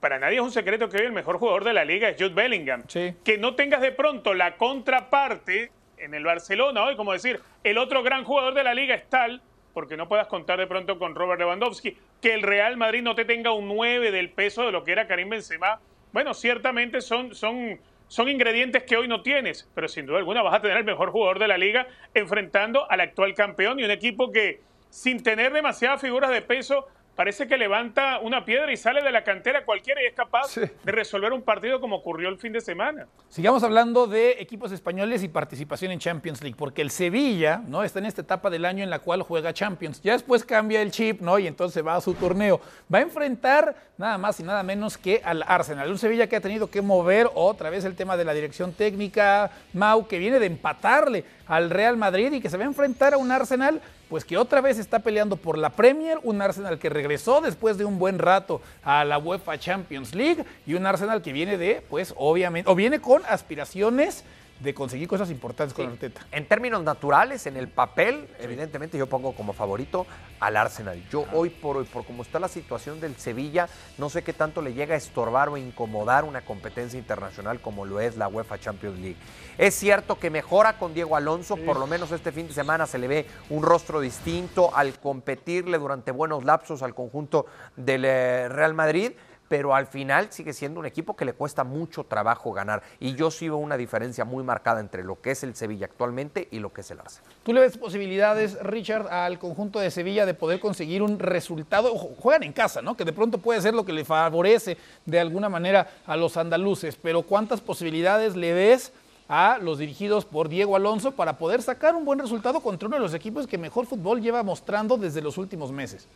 para 0.00 0.18
nadie 0.18 0.36
es 0.36 0.42
un 0.42 0.50
secreto 0.50 0.88
que 0.88 0.98
hoy 0.98 1.06
el 1.06 1.12
mejor 1.12 1.38
jugador 1.38 1.64
de 1.64 1.72
la 1.72 1.84
liga 1.84 2.08
es 2.08 2.16
Jude 2.16 2.34
Bellingham. 2.34 2.84
Que 3.24 3.38
no 3.38 3.54
tengas 3.54 3.80
de 3.80 3.92
pronto 3.92 4.34
la 4.34 4.56
contraparte 4.56 5.70
en 5.98 6.14
el 6.14 6.24
Barcelona 6.24 6.84
hoy, 6.84 6.96
como 6.96 7.12
decir, 7.12 7.40
el 7.64 7.78
otro 7.78 8.02
gran 8.02 8.24
jugador 8.24 8.54
de 8.54 8.62
la 8.62 8.74
liga 8.74 8.94
es 8.94 9.08
tal, 9.08 9.42
porque 9.74 9.96
no 9.96 10.08
puedas 10.08 10.28
contar 10.28 10.58
de 10.58 10.66
pronto 10.66 10.98
con 10.98 11.14
Robert 11.14 11.40
Lewandowski, 11.40 11.96
que 12.20 12.34
el 12.34 12.42
Real 12.42 12.76
Madrid 12.76 13.02
no 13.02 13.14
te 13.14 13.24
tenga 13.24 13.52
un 13.52 13.68
9 13.68 14.12
del 14.12 14.30
peso 14.30 14.64
de 14.64 14.72
lo 14.72 14.84
que 14.84 14.92
era 14.92 15.06
Karim 15.08 15.30
Benzema. 15.30 15.80
Bueno, 16.12 16.32
ciertamente 16.34 17.00
son, 17.00 17.34
son, 17.34 17.80
son 18.06 18.28
ingredientes 18.28 18.84
que 18.84 18.96
hoy 18.96 19.08
no 19.08 19.22
tienes, 19.22 19.68
pero 19.74 19.88
sin 19.88 20.06
duda 20.06 20.18
alguna 20.18 20.42
vas 20.42 20.54
a 20.54 20.60
tener 20.60 20.78
el 20.78 20.84
mejor 20.84 21.10
jugador 21.10 21.40
de 21.40 21.48
la 21.48 21.58
liga 21.58 21.88
enfrentando 22.14 22.88
al 22.90 23.00
actual 23.00 23.34
campeón 23.34 23.80
y 23.80 23.84
un 23.84 23.90
equipo 23.90 24.30
que 24.30 24.60
sin 24.90 25.22
tener 25.22 25.52
demasiadas 25.52 26.00
figuras 26.00 26.30
de 26.30 26.42
peso 26.42 26.86
parece 27.18 27.48
que 27.48 27.56
levanta 27.56 28.20
una 28.20 28.44
piedra 28.44 28.72
y 28.72 28.76
sale 28.76 29.02
de 29.02 29.10
la 29.10 29.24
cantera 29.24 29.64
cualquiera 29.64 30.00
y 30.00 30.06
es 30.06 30.14
capaz 30.14 30.54
de 30.54 30.92
resolver 30.92 31.32
un 31.32 31.42
partido 31.42 31.80
como 31.80 31.96
ocurrió 31.96 32.28
el 32.28 32.38
fin 32.38 32.52
de 32.52 32.60
semana. 32.60 33.08
Sigamos 33.28 33.64
hablando 33.64 34.06
de 34.06 34.40
equipos 34.40 34.70
españoles 34.70 35.24
y 35.24 35.28
participación 35.28 35.90
en 35.90 35.98
Champions 35.98 36.40
League, 36.42 36.54
porque 36.56 36.80
el 36.80 36.92
Sevilla 36.92 37.60
¿no? 37.66 37.82
está 37.82 37.98
en 37.98 38.06
esta 38.06 38.22
etapa 38.22 38.50
del 38.50 38.64
año 38.64 38.84
en 38.84 38.90
la 38.90 39.00
cual 39.00 39.22
juega 39.22 39.52
Champions. 39.52 40.00
Ya 40.00 40.12
después 40.12 40.44
cambia 40.44 40.80
el 40.80 40.92
chip 40.92 41.20
¿no? 41.20 41.40
y 41.40 41.48
entonces 41.48 41.84
va 41.84 41.96
a 41.96 42.00
su 42.00 42.14
torneo. 42.14 42.60
Va 42.94 42.98
a 42.98 43.02
enfrentar 43.02 43.74
nada 43.96 44.16
más 44.16 44.38
y 44.38 44.44
nada 44.44 44.62
menos 44.62 44.96
que 44.96 45.20
al 45.24 45.42
Arsenal. 45.44 45.90
Un 45.90 45.98
Sevilla 45.98 46.28
que 46.28 46.36
ha 46.36 46.40
tenido 46.40 46.70
que 46.70 46.82
mover 46.82 47.28
otra 47.34 47.68
vez 47.68 47.84
el 47.84 47.96
tema 47.96 48.16
de 48.16 48.26
la 48.26 48.32
dirección 48.32 48.72
técnica, 48.72 49.50
Mau, 49.72 50.06
que 50.06 50.18
viene 50.20 50.38
de 50.38 50.46
empatarle 50.46 51.24
al 51.48 51.70
Real 51.70 51.96
Madrid 51.96 52.32
y 52.32 52.40
que 52.40 52.50
se 52.50 52.56
va 52.56 52.64
a 52.64 52.66
enfrentar 52.66 53.14
a 53.14 53.18
un 53.18 53.32
Arsenal 53.32 53.80
pues 54.08 54.24
que 54.24 54.38
otra 54.38 54.60
vez 54.60 54.78
está 54.78 55.00
peleando 55.00 55.36
por 55.36 55.58
la 55.58 55.70
Premier, 55.70 56.18
un 56.22 56.40
Arsenal 56.40 56.78
que 56.78 56.88
regresó 56.88 57.40
después 57.40 57.76
de 57.76 57.84
un 57.84 57.98
buen 57.98 58.18
rato 58.18 58.62
a 58.82 59.04
la 59.04 59.18
UEFA 59.18 59.58
Champions 59.58 60.14
League 60.14 60.44
y 60.66 60.74
un 60.74 60.86
Arsenal 60.86 61.20
que 61.20 61.32
viene 61.32 61.58
de, 61.58 61.82
pues 61.90 62.14
obviamente, 62.16 62.70
o 62.70 62.74
viene 62.74 63.00
con 63.00 63.22
aspiraciones 63.26 64.24
de 64.60 64.74
conseguir 64.74 65.06
cosas 65.06 65.30
importantes 65.30 65.74
con 65.74 65.86
Arteta. 65.86 66.26
En 66.32 66.46
términos 66.46 66.82
naturales, 66.82 67.46
en 67.46 67.56
el 67.56 67.68
papel, 67.68 68.28
evidentemente 68.40 68.98
yo 68.98 69.06
pongo 69.06 69.32
como 69.32 69.52
favorito 69.52 70.06
al 70.40 70.56
Arsenal. 70.56 71.02
Yo 71.10 71.26
hoy 71.32 71.50
por 71.50 71.76
hoy, 71.76 71.84
por 71.84 72.04
cómo 72.04 72.22
está 72.22 72.38
la 72.38 72.48
situación 72.48 73.00
del 73.00 73.16
Sevilla, 73.16 73.68
no 73.98 74.10
sé 74.10 74.22
qué 74.22 74.32
tanto 74.32 74.60
le 74.60 74.74
llega 74.74 74.94
a 74.94 74.98
estorbar 74.98 75.48
o 75.48 75.56
incomodar 75.56 76.24
una 76.24 76.40
competencia 76.40 76.98
internacional 76.98 77.60
como 77.60 77.84
lo 77.84 78.00
es 78.00 78.16
la 78.16 78.28
UEFA 78.28 78.58
Champions 78.58 78.98
League. 78.98 79.16
Es 79.58 79.74
cierto 79.74 80.18
que 80.18 80.30
mejora 80.30 80.78
con 80.78 80.94
Diego 80.94 81.16
Alonso, 81.16 81.56
por 81.56 81.78
lo 81.78 81.86
menos 81.86 82.10
este 82.10 82.32
fin 82.32 82.48
de 82.48 82.54
semana 82.54 82.86
se 82.86 82.98
le 82.98 83.08
ve 83.08 83.26
un 83.50 83.62
rostro 83.62 84.00
distinto 84.00 84.74
al 84.74 84.98
competirle 84.98 85.78
durante 85.78 86.10
buenos 86.10 86.44
lapsos 86.44 86.82
al 86.82 86.94
conjunto 86.94 87.46
del 87.76 88.04
eh, 88.04 88.48
Real 88.48 88.74
Madrid 88.74 89.12
pero 89.48 89.74
al 89.74 89.86
final 89.86 90.28
sigue 90.30 90.52
siendo 90.52 90.80
un 90.80 90.86
equipo 90.86 91.16
que 91.16 91.24
le 91.24 91.32
cuesta 91.32 91.64
mucho 91.64 92.04
trabajo 92.04 92.52
ganar. 92.52 92.82
Y 93.00 93.14
yo 93.14 93.30
sí 93.30 93.48
veo 93.48 93.56
una 93.56 93.76
diferencia 93.76 94.24
muy 94.24 94.44
marcada 94.44 94.80
entre 94.80 95.02
lo 95.02 95.20
que 95.20 95.32
es 95.32 95.42
el 95.42 95.54
Sevilla 95.54 95.86
actualmente 95.86 96.48
y 96.50 96.58
lo 96.58 96.72
que 96.72 96.82
es 96.82 96.90
el 96.90 97.00
Arsenal. 97.00 97.30
¿Tú 97.42 97.52
le 97.52 97.60
ves 97.60 97.78
posibilidades, 97.78 98.62
Richard, 98.62 99.08
al 99.08 99.38
conjunto 99.38 99.78
de 99.78 99.90
Sevilla 99.90 100.26
de 100.26 100.34
poder 100.34 100.60
conseguir 100.60 101.02
un 101.02 101.18
resultado? 101.18 101.94
Juegan 101.96 102.42
en 102.42 102.52
casa, 102.52 102.82
¿no? 102.82 102.96
Que 102.96 103.04
de 103.04 103.12
pronto 103.12 103.38
puede 103.38 103.60
ser 103.60 103.74
lo 103.74 103.84
que 103.84 103.92
le 103.92 104.04
favorece 104.04 104.76
de 105.06 105.20
alguna 105.20 105.48
manera 105.48 105.88
a 106.06 106.16
los 106.16 106.36
andaluces, 106.36 106.96
pero 106.96 107.22
¿cuántas 107.22 107.60
posibilidades 107.60 108.36
le 108.36 108.52
ves? 108.52 108.92
a 109.30 109.58
los 109.58 109.78
dirigidos 109.78 110.24
por 110.24 110.48
Diego 110.48 110.74
Alonso 110.74 111.12
para 111.12 111.36
poder 111.36 111.60
sacar 111.60 111.94
un 111.94 112.06
buen 112.06 112.18
resultado 112.18 112.60
contra 112.60 112.88
uno 112.88 112.96
de 112.96 113.02
los 113.02 113.12
equipos 113.12 113.46
que 113.46 113.58
mejor 113.58 113.86
fútbol 113.86 114.22
lleva 114.22 114.42
mostrando 114.42 114.96
desde 114.96 115.20
los 115.20 115.36
últimos 115.36 115.70
meses. 115.70 116.08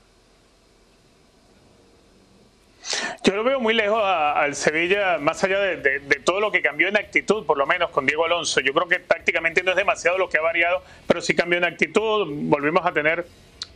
Yo 3.25 3.37
lo 3.37 3.45
veo 3.45 3.61
muy 3.61 3.73
lejos 3.73 4.03
al 4.05 4.57
Sevilla, 4.57 5.17
más 5.19 5.45
allá 5.45 5.61
de, 5.61 6.01
todo 6.25 6.41
lo 6.41 6.51
que 6.51 6.61
cambió 6.61 6.89
en 6.89 6.97
actitud, 6.97 7.47
por 7.47 7.57
lo 7.57 7.67
menos 7.67 7.91
con 7.91 8.05
Diego 8.05 8.25
Alonso. 8.25 8.61
Yo 8.61 8.75
creo 8.75 8.89
que 8.89 8.99
tácticamente 8.99 9.63
no 9.63 9.71
es 9.71 9.77
demasiado 9.77 10.19
lo 10.19 10.29
que 10.29 10.39
ha 10.39 10.41
variado, 10.41 10.83
pero 11.07 11.21
sí 11.21 11.33
cambió 11.37 11.59
en 11.59 11.65
actitud. 11.65 12.27
Volvimos 12.29 12.85
a 12.85 12.93
tener 12.93 13.25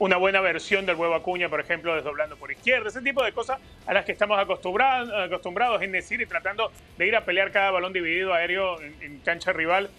una 0.00 0.16
buena 0.16 0.40
versión 0.40 0.84
del 0.84 0.96
huevo 0.96 1.14
Acuña, 1.14 1.48
por 1.48 1.60
ejemplo, 1.60 1.94
desdoblando 1.94 2.36
por 2.36 2.50
izquierda, 2.50 2.88
ese 2.88 3.02
tipo 3.02 3.22
de 3.22 3.30
cosas 3.30 3.60
a 3.86 3.94
las 3.94 4.04
que 4.04 4.10
estamos 4.10 4.36
acostumbrados, 4.36 5.80
en 5.80 5.92
decir 5.92 6.20
y 6.20 6.26
tratando 6.26 6.72
de 6.98 7.06
ir 7.06 7.14
a 7.14 7.24
pelear 7.24 7.52
cada 7.52 7.70
balón 7.70 7.92
dividido 7.92 8.34
aéreo 8.34 8.80
en, 8.82 9.20
cancha 9.20 9.52
rival. 9.52 9.90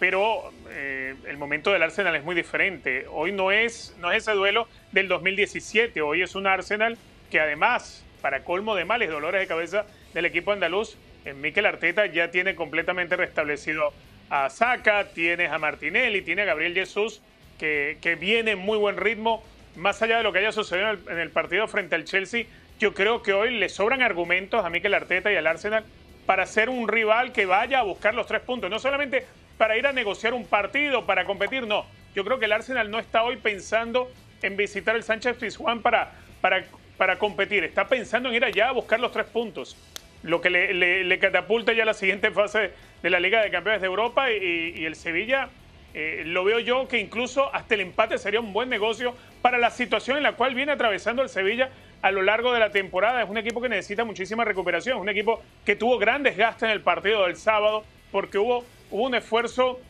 Pero 0.00 0.52
eh, 0.70 1.14
el 1.26 1.36
momento 1.36 1.72
del 1.72 1.84
Arsenal 1.84 2.16
es 2.16 2.24
muy 2.24 2.34
diferente. 2.34 3.06
Hoy 3.10 3.30
no 3.30 3.52
es, 3.52 3.96
no 4.00 4.10
es 4.10 4.24
ese 4.24 4.32
duelo 4.32 4.66
del 4.90 5.06
2017, 5.06 6.02
hoy 6.02 6.22
es 6.22 6.34
un 6.34 6.48
Arsenal 6.48 6.98
que 7.30 7.38
además 7.38 8.04
para 8.20 8.44
colmo 8.44 8.74
de 8.74 8.84
males, 8.84 9.10
dolores 9.10 9.40
de 9.40 9.46
cabeza 9.46 9.86
del 10.14 10.24
equipo 10.24 10.52
andaluz, 10.52 10.96
en 11.24 11.40
Mikel 11.40 11.66
Arteta 11.66 12.06
ya 12.06 12.30
tiene 12.30 12.54
completamente 12.54 13.16
restablecido 13.16 13.92
a 14.30 14.50
Saka, 14.50 15.08
tienes 15.14 15.50
a 15.50 15.58
Martinelli, 15.58 16.22
tiene 16.22 16.42
a 16.42 16.44
Gabriel 16.46 16.74
Jesús, 16.74 17.20
que, 17.58 17.98
que 18.00 18.14
viene 18.14 18.52
en 18.52 18.58
muy 18.58 18.78
buen 18.78 18.96
ritmo. 18.96 19.42
Más 19.76 20.00
allá 20.02 20.18
de 20.18 20.22
lo 20.22 20.32
que 20.32 20.40
haya 20.40 20.52
sucedido 20.52 20.90
en 20.90 20.98
el, 20.98 21.12
en 21.12 21.18
el 21.18 21.30
partido 21.30 21.68
frente 21.68 21.94
al 21.94 22.04
Chelsea, 22.04 22.46
yo 22.78 22.94
creo 22.94 23.22
que 23.22 23.32
hoy 23.32 23.58
le 23.58 23.68
sobran 23.68 24.02
argumentos 24.02 24.64
a 24.64 24.70
Mikel 24.70 24.94
Arteta 24.94 25.32
y 25.32 25.36
al 25.36 25.46
Arsenal 25.46 25.84
para 26.26 26.46
ser 26.46 26.68
un 26.68 26.88
rival 26.88 27.32
que 27.32 27.46
vaya 27.46 27.80
a 27.80 27.82
buscar 27.82 28.14
los 28.14 28.26
tres 28.26 28.40
puntos. 28.42 28.70
No 28.70 28.78
solamente 28.78 29.24
para 29.56 29.76
ir 29.76 29.86
a 29.86 29.92
negociar 29.92 30.34
un 30.34 30.46
partido, 30.46 31.04
para 31.04 31.24
competir, 31.24 31.66
no. 31.66 31.84
Yo 32.14 32.24
creo 32.24 32.38
que 32.38 32.46
el 32.46 32.52
Arsenal 32.52 32.90
no 32.90 32.98
está 32.98 33.24
hoy 33.24 33.36
pensando 33.36 34.10
en 34.42 34.56
visitar 34.56 34.94
el 34.94 35.02
Sánchez 35.02 35.36
Pizjuán 35.36 35.82
para, 35.82 36.12
para, 36.40 36.64
para 36.98 37.18
competir. 37.18 37.64
Está 37.64 37.88
pensando 37.88 38.28
en 38.28 38.34
ir 38.34 38.44
allá 38.44 38.68
a 38.68 38.72
buscar 38.72 39.00
los 39.00 39.12
tres 39.12 39.26
puntos. 39.26 39.76
Lo 40.22 40.40
que 40.40 40.50
le, 40.50 41.18
catapulta 41.20 41.72
ya 41.72 41.84
a 41.84 41.86
la 41.86 41.94
siguiente 41.94 42.30
fase 42.32 42.72
de 43.02 43.10
la 43.10 43.20
Liga 43.20 43.40
de 43.40 43.50
Campeones 43.50 43.80
de 43.80 43.86
Europa 43.86 44.30
y, 44.32 44.84
el 44.84 44.96
Sevilla 44.96 45.48
eh, 45.94 46.24
lo 46.26 46.44
veo 46.44 46.58
yo 46.58 46.86
que 46.86 46.98
incluso 46.98 47.54
hasta 47.54 47.74
el 47.74 47.80
empate 47.80 48.18
sería 48.18 48.40
un 48.40 48.52
buen 48.52 48.68
negocio 48.68 49.14
para 49.40 49.56
la 49.56 49.70
situación 49.70 50.16
en 50.18 50.24
la 50.24 50.32
cual 50.32 50.54
viene 50.54 50.72
atravesando 50.72 51.22
el 51.22 51.28
Sevilla 51.28 51.70
a 52.02 52.10
lo 52.10 52.22
largo 52.22 52.52
de 52.52 52.58
la 52.58 52.70
temporada. 52.70 53.22
Es 53.22 53.30
un 53.30 53.38
equipo 53.38 53.62
que 53.62 53.68
necesita 53.68 54.04
muchísima 54.04 54.44
recuperación, 54.44 54.96
es 54.98 55.02
un 55.02 55.08
equipo 55.08 55.40
que 55.64 55.76
tuvo 55.76 55.98
grandes 55.98 56.36
gastos 56.36 56.64
en 56.64 56.70
el 56.70 56.80
partido 56.80 57.24
del 57.24 57.36
sábado 57.36 57.84
porque 58.10 58.38
hubo 58.38 58.64
un 58.90 59.14
esfuerzo, 59.14 59.80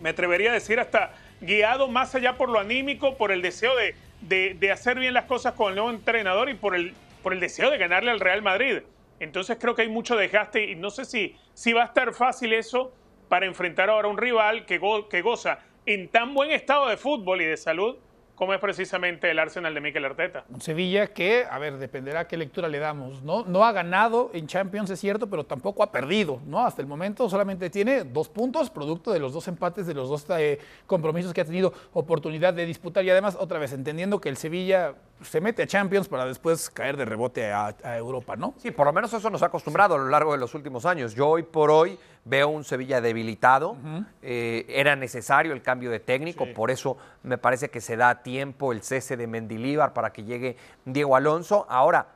me 0.00 0.10
atrevería 0.10 0.50
a 0.50 0.54
decir, 0.54 0.80
hasta 0.80 1.12
guiado 1.40 1.88
más 1.88 2.14
allá 2.14 2.32
por 2.36 2.48
lo 2.48 2.58
anímico, 2.58 3.16
por 3.16 3.30
el 3.30 3.42
deseo 3.42 3.76
de, 3.76 3.94
de- 4.20 4.70
hacer 4.72 4.98
bien 4.98 5.14
las 5.14 5.24
cosas 5.24 5.54
con 5.54 5.68
el 5.70 5.76
nuevo 5.76 5.90
entrenador 5.90 6.48
y 6.48 6.54
por 6.54 6.74
el, 6.74 6.94
por 7.22 7.32
el 7.32 7.40
deseo 7.40 7.70
de 7.70 7.78
ganarle 7.78 8.10
al 8.10 8.20
Real 8.20 8.42
Madrid. 8.42 8.78
Entonces 9.20 9.56
creo 9.60 9.74
que 9.74 9.82
hay 9.82 9.88
mucho 9.88 10.16
desgaste 10.16 10.64
y 10.70 10.74
no 10.74 10.90
sé 10.90 11.04
si, 11.04 11.36
si 11.54 11.72
va 11.72 11.82
a 11.82 11.86
estar 11.86 12.12
fácil 12.12 12.52
eso 12.52 12.92
para 13.28 13.46
enfrentar 13.46 13.88
ahora 13.90 14.08
a 14.08 14.10
un 14.10 14.18
rival 14.18 14.66
que, 14.66 14.78
go- 14.78 15.08
que 15.08 15.22
goza 15.22 15.58
en 15.86 16.08
tan 16.08 16.34
buen 16.34 16.50
estado 16.50 16.88
de 16.88 16.96
fútbol 16.96 17.40
y 17.40 17.44
de 17.44 17.56
salud 17.56 17.96
como 18.36 18.52
es 18.54 18.60
precisamente 18.60 19.30
el 19.30 19.38
Arsenal 19.38 19.74
de 19.74 19.80
Mikel 19.80 20.04
Arteta. 20.04 20.44
Un 20.50 20.60
Sevilla 20.60 21.08
que, 21.08 21.46
a 21.50 21.58
ver, 21.58 21.78
dependerá 21.78 22.28
qué 22.28 22.36
lectura 22.36 22.68
le 22.68 22.78
damos, 22.78 23.22
¿no? 23.22 23.44
No 23.44 23.64
ha 23.64 23.72
ganado 23.72 24.30
en 24.34 24.46
Champions, 24.46 24.90
es 24.90 25.00
cierto, 25.00 25.28
pero 25.28 25.44
tampoco 25.44 25.82
ha 25.82 25.90
perdido, 25.90 26.40
¿no? 26.46 26.64
Hasta 26.64 26.82
el 26.82 26.86
momento 26.86 27.28
solamente 27.28 27.70
tiene 27.70 28.04
dos 28.04 28.28
puntos, 28.28 28.70
producto 28.70 29.10
de 29.10 29.18
los 29.18 29.32
dos 29.32 29.48
empates, 29.48 29.86
de 29.86 29.94
los 29.94 30.08
dos 30.08 30.26
eh, 30.38 30.58
compromisos 30.86 31.32
que 31.32 31.40
ha 31.40 31.44
tenido 31.44 31.72
oportunidad 31.94 32.52
de 32.52 32.66
disputar. 32.66 33.04
Y 33.04 33.10
además, 33.10 33.36
otra 33.40 33.58
vez, 33.58 33.72
entendiendo 33.72 34.20
que 34.20 34.28
el 34.28 34.36
Sevilla 34.36 34.94
se 35.22 35.40
mete 35.40 35.62
a 35.62 35.66
Champions 35.66 36.06
para 36.06 36.26
después 36.26 36.68
caer 36.68 36.98
de 36.98 37.06
rebote 37.06 37.50
a, 37.50 37.74
a 37.82 37.96
Europa, 37.96 38.36
¿no? 38.36 38.52
Sí, 38.58 38.70
por 38.70 38.86
lo 38.86 38.92
menos 38.92 39.12
eso 39.14 39.30
nos 39.30 39.42
ha 39.42 39.46
acostumbrado 39.46 39.94
a 39.94 39.98
lo 39.98 40.10
largo 40.10 40.32
de 40.32 40.38
los 40.38 40.54
últimos 40.54 40.84
años. 40.84 41.14
Yo 41.14 41.28
hoy 41.28 41.42
por 41.42 41.70
hoy 41.70 41.98
veo 42.26 42.48
un 42.48 42.64
Sevilla 42.64 43.00
debilitado. 43.00 43.76
Eh, 44.20 44.66
era 44.68 44.96
necesario 44.96 45.52
el 45.52 45.62
cambio 45.62 45.90
de 45.90 46.00
técnico, 46.00 46.46
por 46.54 46.70
eso 46.70 46.98
me 47.22 47.38
parece 47.38 47.70
que 47.70 47.80
se 47.80 47.96
da 47.96 48.22
tiempo 48.22 48.72
el 48.72 48.82
cese 48.82 49.16
de 49.16 49.26
Mendilíbar 49.26 49.92
para 49.94 50.12
que 50.12 50.24
llegue 50.24 50.56
Diego 50.84 51.16
Alonso. 51.16 51.66
Ahora, 51.70 52.08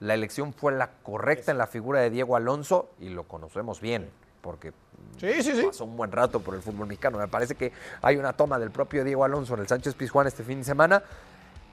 la 0.00 0.14
elección 0.14 0.52
fue 0.52 0.72
la 0.72 0.90
correcta 1.02 1.50
en 1.50 1.58
la 1.58 1.66
figura 1.66 2.00
de 2.00 2.10
Diego 2.10 2.36
Alonso 2.36 2.90
y 3.00 3.08
lo 3.08 3.24
conocemos 3.24 3.80
bien, 3.80 4.10
porque 4.40 4.72
Sí, 5.18 5.42
sí, 5.42 5.52
sí. 5.54 5.62
pasó 5.66 5.84
un 5.84 5.96
buen 5.96 6.10
rato 6.12 6.40
por 6.40 6.54
el 6.54 6.60
fútbol 6.62 6.86
mexicano. 6.88 7.18
Me 7.18 7.28
parece 7.28 7.54
que 7.54 7.72
hay 8.02 8.16
una 8.16 8.32
toma 8.32 8.58
del 8.58 8.70
propio 8.70 9.04
Diego 9.04 9.24
Alonso 9.24 9.54
en 9.54 9.60
el 9.60 9.68
Sánchez 9.68 9.94
Pizjuán 9.94 10.26
este 10.26 10.42
fin 10.42 10.58
de 10.58 10.64
semana, 10.64 11.02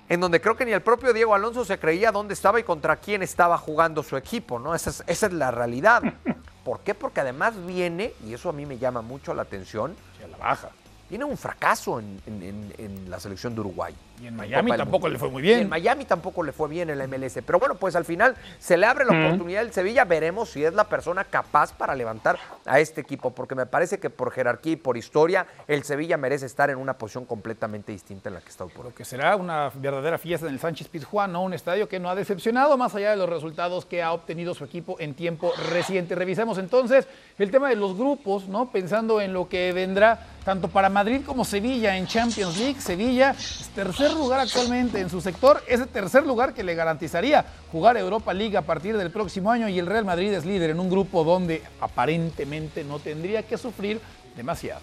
en 0.07 0.19
donde 0.19 0.39
creo 0.39 0.55
que 0.55 0.63
ni 0.65 0.71
el 0.71 0.81
propio 0.81 1.11
Diego 1.11 1.33
Alonso 1.33 1.65
se 1.65 1.79
creía 1.79 2.11
dónde 2.11 2.33
estaba 2.33 2.59
y 2.59 2.63
contra 2.63 2.97
quién 2.97 3.23
estaba 3.23 3.57
jugando 3.57 4.03
su 4.03 4.15
equipo, 4.15 4.59
¿no? 4.59 4.75
Esa 4.75 4.91
es, 4.91 5.03
esa 5.07 5.25
es 5.27 5.33
la 5.33 5.51
realidad. 5.51 6.01
¿Por 6.63 6.81
qué? 6.81 6.93
Porque 6.93 7.21
además 7.21 7.53
viene, 7.65 8.13
y 8.25 8.33
eso 8.33 8.49
a 8.49 8.53
mí 8.53 8.65
me 8.65 8.77
llama 8.77 9.01
mucho 9.01 9.33
la 9.33 9.41
atención, 9.41 9.95
Sí, 10.17 10.23
a 10.23 10.27
la 10.27 10.37
baja. 10.37 10.69
tiene 11.09 11.25
un 11.25 11.37
fracaso 11.37 11.99
en, 11.99 12.21
en- 12.27 12.43
en- 12.43 12.73
en 12.77 13.09
la 13.09 13.19
selección 13.19 13.55
de 13.55 13.61
Uruguay. 13.61 13.95
Y 14.21 14.27
en 14.27 14.35
Miami 14.35 14.71
tampoco 14.77 15.09
le 15.09 15.17
fue 15.17 15.29
muy 15.29 15.41
Y 15.41 15.45
bien. 15.47 15.59
en 15.61 15.69
Miami 15.69 16.05
tampoco 16.05 16.43
le 16.43 16.51
fue 16.51 16.69
bien 16.69 16.89
en 16.89 16.97
la 16.99 17.07
MLS. 17.07 17.39
Pero 17.45 17.59
bueno, 17.59 17.75
pues 17.75 17.95
al 17.95 18.05
final 18.05 18.35
se 18.59 18.77
le 18.77 18.85
abre 18.85 19.03
la 19.05 19.25
oportunidad 19.25 19.61
del 19.63 19.73
Sevilla. 19.73 20.05
Veremos 20.05 20.49
si 20.49 20.63
es 20.63 20.73
la 20.73 20.83
persona 20.83 21.23
capaz 21.23 21.73
para 21.73 21.95
levantar 21.95 22.37
a 22.65 22.79
este 22.79 23.01
equipo. 23.01 23.31
Porque 23.31 23.55
me 23.55 23.65
parece 23.65 23.99
que 23.99 24.09
por 24.11 24.31
jerarquía 24.31 24.73
y 24.73 24.75
por 24.75 24.95
historia, 24.97 25.47
el 25.67 25.83
Sevilla 25.83 26.17
merece 26.17 26.45
estar 26.45 26.69
en 26.69 26.77
una 26.77 26.93
posición 26.97 27.25
completamente 27.25 27.91
distinta 27.91 28.29
en 28.29 28.35
la 28.35 28.41
que 28.41 28.49
está 28.49 28.63
hoy 28.63 28.69
por 28.71 28.85
hoy. 28.85 28.91
Lo 28.91 28.95
que 28.95 29.05
será 29.05 29.35
una 29.35 29.71
verdadera 29.73 30.17
fiesta 30.17 30.47
en 30.47 30.53
el 30.53 30.59
Sánchez 30.59 30.87
Pizjuán, 30.89 31.31
¿no? 31.31 31.41
Un 31.43 31.53
estadio 31.53 31.89
que 31.89 31.99
no 31.99 32.09
ha 32.09 32.15
decepcionado 32.15 32.77
más 32.77 32.93
allá 32.93 33.11
de 33.11 33.17
los 33.17 33.29
resultados 33.29 33.85
que 33.85 34.03
ha 34.03 34.11
obtenido 34.13 34.53
su 34.53 34.63
equipo 34.65 34.97
en 34.99 35.13
tiempo 35.15 35.51
reciente. 35.71 36.13
Revisemos 36.13 36.57
entonces 36.57 37.07
el 37.39 37.49
tema 37.49 37.69
de 37.69 37.75
los 37.75 37.97
grupos, 37.97 38.47
¿no? 38.47 38.69
Pensando 38.71 39.19
en 39.21 39.33
lo 39.33 39.49
que 39.49 39.71
vendrá 39.71 40.27
tanto 40.45 40.67
para 40.67 40.89
Madrid 40.89 41.21
como 41.25 41.45
Sevilla 41.45 41.95
en 41.97 42.05
Champions 42.07 42.57
League. 42.57 42.81
Sevilla 42.81 43.31
es 43.31 43.69
tercer 43.73 44.10
lugar 44.15 44.39
actualmente 44.39 44.99
en 44.99 45.09
su 45.09 45.21
sector, 45.21 45.61
ese 45.67 45.85
tercer 45.85 46.25
lugar 46.25 46.53
que 46.53 46.63
le 46.63 46.75
garantizaría 46.75 47.45
jugar 47.71 47.97
Europa 47.97 48.33
League 48.33 48.57
a 48.57 48.61
partir 48.61 48.97
del 48.97 49.11
próximo 49.11 49.51
año 49.51 49.67
y 49.67 49.79
el 49.79 49.85
Real 49.85 50.05
Madrid 50.05 50.31
es 50.33 50.45
líder 50.45 50.71
en 50.71 50.79
un 50.79 50.89
grupo 50.89 51.23
donde 51.23 51.63
aparentemente 51.79 52.83
no 52.83 52.99
tendría 52.99 53.43
que 53.43 53.57
sufrir 53.57 53.99
demasiado. 54.35 54.81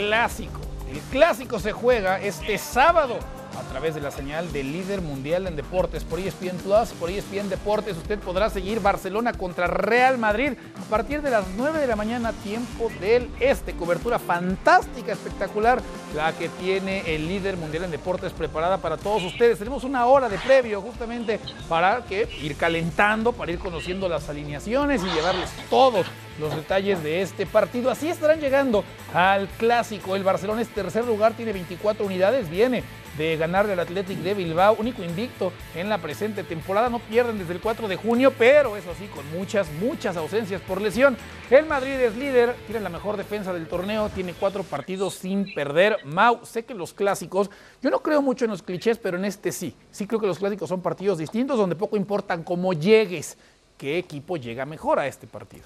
Clásico. 0.00 0.60
El 0.90 0.98
clásico 1.12 1.60
se 1.60 1.72
juega 1.72 2.20
este 2.20 2.56
sábado 2.56 3.18
a 3.58 3.62
través 3.70 3.94
de 3.94 4.00
la 4.00 4.10
señal 4.10 4.50
del 4.50 4.72
líder 4.72 5.02
mundial 5.02 5.46
en 5.46 5.54
deportes 5.54 6.04
por 6.04 6.18
ESPN 6.18 6.56
Plus, 6.56 6.88
por 6.98 7.10
ESPN 7.10 7.50
Deportes. 7.50 7.96
Usted 7.98 8.18
podrá 8.18 8.48
seguir 8.48 8.80
Barcelona 8.80 9.34
contra 9.34 9.66
Real 9.66 10.16
Madrid 10.16 10.54
a 10.74 10.90
partir 10.90 11.20
de 11.20 11.30
las 11.30 11.44
9 11.56 11.78
de 11.78 11.86
la 11.86 11.96
mañana, 11.96 12.32
tiempo 12.32 12.90
del 12.98 13.28
este. 13.40 13.74
Cobertura 13.74 14.18
fantástica, 14.18 15.12
espectacular, 15.12 15.82
la 16.16 16.32
que 16.32 16.48
tiene 16.48 17.14
el 17.14 17.28
líder 17.28 17.56
mundial 17.58 17.84
en 17.84 17.90
deportes 17.90 18.32
preparada 18.32 18.78
para 18.78 18.96
todos 18.96 19.22
ustedes. 19.22 19.58
Tenemos 19.58 19.84
una 19.84 20.06
hora 20.06 20.30
de 20.30 20.38
previo 20.38 20.80
justamente 20.80 21.38
para 21.68 22.04
que 22.06 22.26
ir 22.42 22.56
calentando, 22.56 23.32
para 23.32 23.52
ir 23.52 23.58
conociendo 23.58 24.08
las 24.08 24.28
alineaciones 24.30 25.02
y 25.02 25.10
llevarles 25.10 25.50
todos 25.68 26.06
los 26.38 26.54
detalles 26.54 27.02
de 27.02 27.22
este 27.22 27.46
partido. 27.46 27.90
Así 27.90 28.08
estarán 28.08 28.40
llegando 28.40 28.84
al 29.12 29.48
clásico. 29.48 30.16
El 30.16 30.24
Barcelona 30.24 30.62
es 30.62 30.68
tercer 30.68 31.04
lugar, 31.04 31.34
tiene 31.34 31.52
24 31.52 32.04
unidades, 32.04 32.48
viene 32.48 32.82
de 33.18 33.36
ganarle 33.36 33.72
al 33.72 33.80
Athletic 33.80 34.18
de 34.18 34.34
Bilbao, 34.34 34.76
único 34.78 35.02
invicto 35.02 35.52
en 35.74 35.88
la 35.88 35.98
presente 35.98 36.44
temporada. 36.44 36.88
No 36.88 37.00
pierden 37.00 37.38
desde 37.38 37.52
el 37.52 37.60
4 37.60 37.88
de 37.88 37.96
junio, 37.96 38.32
pero 38.36 38.76
eso 38.76 38.94
sí, 38.98 39.06
con 39.06 39.28
muchas, 39.30 39.70
muchas 39.72 40.16
ausencias 40.16 40.60
por 40.62 40.80
lesión. 40.80 41.16
El 41.50 41.66
Madrid 41.66 41.92
es 41.92 42.16
líder, 42.16 42.54
tiene 42.66 42.80
la 42.80 42.88
mejor 42.88 43.16
defensa 43.16 43.52
del 43.52 43.66
torneo, 43.66 44.08
tiene 44.10 44.34
cuatro 44.34 44.62
partidos 44.62 45.14
sin 45.14 45.52
perder. 45.52 45.98
Mau, 46.04 46.40
sé 46.44 46.64
que 46.64 46.74
los 46.74 46.94
clásicos, 46.94 47.50
yo 47.82 47.90
no 47.90 48.00
creo 48.00 48.22
mucho 48.22 48.44
en 48.44 48.52
los 48.52 48.62
clichés, 48.62 48.98
pero 48.98 49.16
en 49.16 49.24
este 49.24 49.52
sí. 49.52 49.74
Sí 49.90 50.06
creo 50.06 50.20
que 50.20 50.26
los 50.26 50.38
clásicos 50.38 50.68
son 50.68 50.80
partidos 50.80 51.18
distintos 51.18 51.58
donde 51.58 51.76
poco 51.76 51.96
importan 51.96 52.42
cómo 52.42 52.72
llegues, 52.72 53.36
qué 53.76 53.98
equipo 53.98 54.36
llega 54.36 54.64
mejor 54.64 54.98
a 54.98 55.06
este 55.06 55.26
partido. 55.26 55.64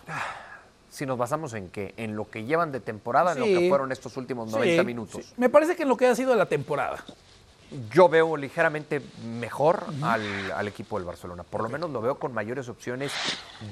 Si 0.95 1.07
nos 1.07 1.19
basamos 1.19 1.53
en 1.55 1.71
qué? 1.71 1.93
En 1.97 2.15
lo 2.15 2.31
que 2.31 2.45
llevan 2.45 2.71
de 2.71 2.79
temporada, 2.79 3.33
en 3.33 3.41
lo 3.41 3.47
que 3.47 3.69
fueron 3.69 3.91
estos 3.91 4.17
últimos 4.17 4.53
90 4.53 4.81
Sí, 4.83 4.87
minutos. 4.87 5.25
sí. 5.27 5.33
Me 5.37 5.49
parece 5.49 5.75
que 5.75 5.83
en 5.83 5.89
lo 5.89 5.97
que 5.97 6.07
ha 6.07 6.15
sido 6.15 6.37
la 6.37 6.47
temporada. 6.47 7.05
Yo 7.91 8.09
veo 8.09 8.37
ligeramente 8.37 9.03
mejor 9.25 9.85
al, 10.03 10.53
al 10.53 10.69
equipo 10.69 10.99
del 10.99 11.07
Barcelona. 11.07 11.43
Por 11.43 11.63
lo 11.63 11.69
menos 11.69 11.91
lo 11.91 12.01
veo 12.01 12.19
con 12.19 12.33
mayores 12.33 12.69
opciones 12.69 13.13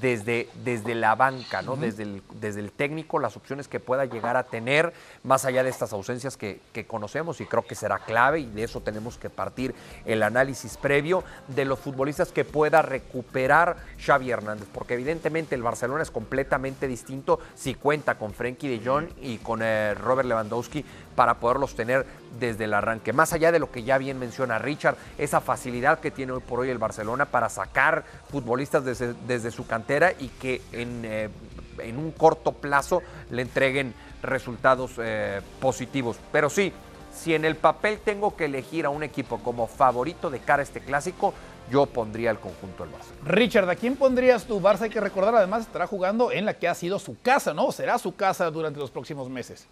desde, 0.00 0.48
desde 0.64 0.94
la 0.94 1.14
banca, 1.14 1.62
¿no? 1.62 1.76
desde, 1.76 2.02
el, 2.04 2.22
desde 2.40 2.60
el 2.60 2.72
técnico, 2.72 3.18
las 3.18 3.36
opciones 3.36 3.68
que 3.68 3.80
pueda 3.80 4.04
llegar 4.04 4.36
a 4.36 4.44
tener, 4.44 4.92
más 5.22 5.44
allá 5.44 5.62
de 5.62 5.70
estas 5.70 5.92
ausencias 5.92 6.36
que, 6.36 6.60
que 6.72 6.86
conocemos, 6.86 7.40
y 7.40 7.46
creo 7.46 7.66
que 7.66 7.74
será 7.74 7.98
clave, 7.98 8.40
y 8.40 8.46
de 8.46 8.64
eso 8.64 8.80
tenemos 8.80 9.18
que 9.18 9.30
partir 9.30 9.74
el 10.04 10.22
análisis 10.22 10.76
previo 10.76 11.24
de 11.48 11.64
los 11.64 11.78
futbolistas 11.78 12.32
que 12.32 12.44
pueda 12.44 12.82
recuperar 12.82 13.76
Xavi 14.04 14.30
Hernández, 14.30 14.68
porque 14.72 14.94
evidentemente 14.94 15.54
el 15.54 15.62
Barcelona 15.62 16.02
es 16.02 16.10
completamente 16.10 16.88
distinto 16.88 17.40
si 17.54 17.74
cuenta 17.74 18.16
con 18.16 18.34
Frenkie 18.34 18.68
de 18.68 18.84
Jong 18.84 19.08
y 19.20 19.38
con 19.38 19.60
eh, 19.62 19.94
Robert 19.94 20.28
Lewandowski 20.28 20.84
para 21.14 21.34
poderlos 21.34 21.74
tener 21.74 22.06
desde 22.38 22.64
el 22.64 22.74
arranque. 22.74 23.12
Más 23.12 23.32
allá 23.32 23.52
de 23.52 23.58
lo 23.58 23.70
que 23.70 23.82
ya 23.82 23.98
bien 23.98 24.18
menciona 24.18 24.58
Richard, 24.58 24.96
esa 25.18 25.40
facilidad 25.40 26.00
que 26.00 26.10
tiene 26.10 26.32
hoy 26.32 26.40
por 26.40 26.60
hoy 26.60 26.70
el 26.70 26.78
Barcelona 26.78 27.26
para 27.26 27.48
sacar 27.48 28.04
futbolistas 28.30 28.84
desde, 28.84 29.50
su 29.50 29.66
cantera 29.66 30.12
y 30.18 30.28
que 30.28 30.62
en, 30.72 31.02
eh, 31.04 31.28
en, 31.78 31.98
un 31.98 32.12
corto 32.12 32.52
plazo 32.52 33.02
le 33.30 33.42
entreguen 33.42 33.94
resultados 34.22 34.92
eh, 34.98 35.40
positivos. 35.60 36.16
Pero 36.30 36.48
sí, 36.48 36.72
si 37.14 37.34
en 37.34 37.44
el 37.44 37.56
papel 37.56 37.98
tengo 38.04 38.36
que 38.36 38.46
elegir 38.46 38.86
a 38.86 38.90
un 38.90 39.02
equipo 39.02 39.38
como 39.38 39.66
favorito 39.66 40.30
de 40.30 40.40
cara 40.40 40.60
a 40.60 40.64
este 40.64 40.80
clásico, 40.80 41.34
yo 41.70 41.86
pondría 41.86 42.30
el 42.30 42.38
conjunto 42.38 42.84
del 42.84 42.92
Barça. 42.92 43.12
Richard, 43.24 43.68
¿a 43.68 43.76
quién 43.76 43.96
pondrías 43.96 44.44
tú? 44.44 44.60
Barça 44.60 44.82
hay 44.82 44.90
que 44.90 45.00
recordar, 45.00 45.34
además 45.34 45.62
estará 45.62 45.86
jugando 45.86 46.32
en 46.32 46.44
la 46.44 46.54
que 46.54 46.68
ha 46.68 46.74
sido 46.74 46.98
su 46.98 47.20
casa, 47.20 47.54
¿no? 47.54 47.70
Será 47.72 47.98
su 47.98 48.14
casa 48.14 48.50
durante 48.50 48.80
los 48.80 48.90
próximos 48.90 49.28
meses. 49.28 49.66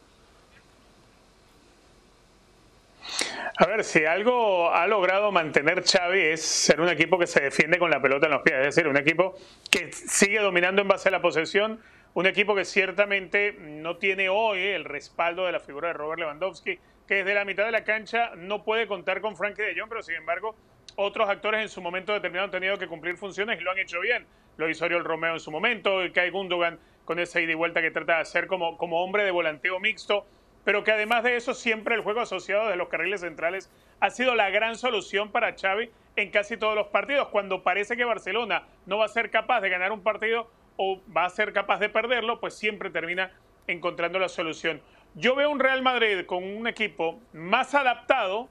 A 3.60 3.66
ver, 3.66 3.84
si 3.84 4.06
algo 4.06 4.70
ha 4.70 4.86
logrado 4.86 5.30
mantener 5.32 5.84
Xavi 5.84 6.18
es 6.18 6.40
ser 6.40 6.80
un 6.80 6.88
equipo 6.88 7.18
que 7.18 7.26
se 7.26 7.42
defiende 7.42 7.78
con 7.78 7.90
la 7.90 8.00
pelota 8.00 8.24
en 8.24 8.32
los 8.32 8.40
pies, 8.40 8.56
es 8.56 8.74
decir, 8.74 8.88
un 8.88 8.96
equipo 8.96 9.34
que 9.70 9.92
sigue 9.92 10.38
dominando 10.38 10.80
en 10.80 10.88
base 10.88 11.10
a 11.10 11.12
la 11.12 11.20
posesión, 11.20 11.78
un 12.14 12.24
equipo 12.24 12.54
que 12.54 12.64
ciertamente 12.64 13.54
no 13.60 13.98
tiene 13.98 14.30
hoy 14.30 14.62
el 14.62 14.86
respaldo 14.86 15.44
de 15.44 15.52
la 15.52 15.60
figura 15.60 15.88
de 15.88 15.92
Robert 15.92 16.20
Lewandowski, 16.20 16.78
que 17.06 17.16
desde 17.16 17.34
la 17.34 17.44
mitad 17.44 17.66
de 17.66 17.72
la 17.72 17.84
cancha 17.84 18.32
no 18.34 18.64
puede 18.64 18.86
contar 18.86 19.20
con 19.20 19.36
Frankie 19.36 19.60
de 19.60 19.78
Jong, 19.78 19.90
pero 19.90 20.02
sin 20.02 20.14
embargo 20.14 20.56
otros 20.96 21.28
actores 21.28 21.60
en 21.60 21.68
su 21.68 21.82
momento 21.82 22.14
determinado 22.14 22.46
han 22.46 22.52
tenido 22.52 22.78
que 22.78 22.86
cumplir 22.86 23.18
funciones 23.18 23.60
y 23.60 23.62
lo 23.62 23.72
han 23.72 23.78
hecho 23.78 24.00
bien. 24.00 24.24
Lo 24.56 24.70
hizo 24.70 24.86
Oriol 24.86 25.04
Romeo 25.04 25.34
en 25.34 25.40
su 25.40 25.50
momento, 25.50 26.00
el 26.00 26.12
Kai 26.14 26.30
Gundogan 26.30 26.78
con 27.04 27.18
esa 27.18 27.42
ida 27.42 27.52
y 27.52 27.56
vuelta 27.56 27.82
que 27.82 27.90
trata 27.90 28.14
de 28.14 28.20
hacer 28.22 28.46
como, 28.46 28.78
como 28.78 29.04
hombre 29.04 29.22
de 29.24 29.30
volanteo 29.30 29.78
mixto 29.80 30.24
pero 30.64 30.84
que 30.84 30.92
además 30.92 31.22
de 31.24 31.36
eso 31.36 31.54
siempre 31.54 31.94
el 31.94 32.02
juego 32.02 32.20
asociado 32.20 32.68
de 32.68 32.76
los 32.76 32.88
carriles 32.88 33.20
centrales 33.20 33.70
ha 34.00 34.10
sido 34.10 34.34
la 34.34 34.50
gran 34.50 34.76
solución 34.76 35.30
para 35.30 35.54
Xavi 35.56 35.90
en 36.16 36.30
casi 36.30 36.56
todos 36.56 36.74
los 36.74 36.88
partidos. 36.88 37.28
Cuando 37.28 37.62
parece 37.62 37.96
que 37.96 38.04
Barcelona 38.04 38.64
no 38.86 38.98
va 38.98 39.06
a 39.06 39.08
ser 39.08 39.30
capaz 39.30 39.60
de 39.60 39.70
ganar 39.70 39.92
un 39.92 40.02
partido 40.02 40.50
o 40.76 41.00
va 41.14 41.24
a 41.24 41.30
ser 41.30 41.52
capaz 41.52 41.78
de 41.78 41.88
perderlo, 41.88 42.40
pues 42.40 42.54
siempre 42.54 42.90
termina 42.90 43.32
encontrando 43.66 44.18
la 44.18 44.28
solución. 44.28 44.80
Yo 45.14 45.34
veo 45.34 45.50
un 45.50 45.60
Real 45.60 45.82
Madrid 45.82 46.24
con 46.26 46.44
un 46.44 46.66
equipo 46.66 47.20
más 47.32 47.74
adaptado, 47.74 48.48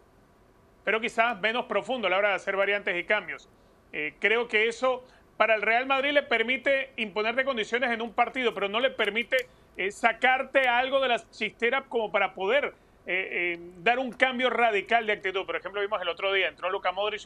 pero 0.83 0.99
quizás 0.99 1.39
menos 1.39 1.65
profundo 1.65 2.07
a 2.07 2.09
la 2.09 2.17
hora 2.17 2.29
de 2.29 2.35
hacer 2.35 2.55
variantes 2.55 2.95
y 2.97 3.03
cambios. 3.05 3.49
Eh, 3.91 4.13
creo 4.19 4.47
que 4.47 4.67
eso 4.67 5.03
para 5.39 5.55
el 5.55 5.61
Real 5.61 5.85
Madrid 5.85 6.11
le 6.11 6.21
permite 6.23 6.91
imponerte 6.97 7.45
condiciones 7.45 7.89
en 7.91 8.01
un 8.01 8.11
partido, 8.11 8.53
pero 8.53 8.67
no 8.67 8.81
le 8.81 8.89
permite 8.89 9.37
eh, 9.77 9.89
sacarte 9.89 10.67
algo 10.67 10.99
de 10.99 11.07
la 11.07 11.23
chistera 11.31 11.83
como 11.87 12.11
para 12.11 12.33
poder 12.33 12.73
eh, 13.07 13.53
eh, 13.55 13.59
dar 13.77 13.99
un 13.99 14.11
cambio 14.11 14.49
radical 14.49 15.05
de 15.07 15.13
actitud. 15.13 15.45
Por 15.45 15.55
ejemplo, 15.55 15.79
vimos 15.79 16.01
el 16.01 16.09
otro 16.09 16.33
día, 16.33 16.49
entró 16.49 16.69
Luka 16.69 16.91
Modric 16.91 17.21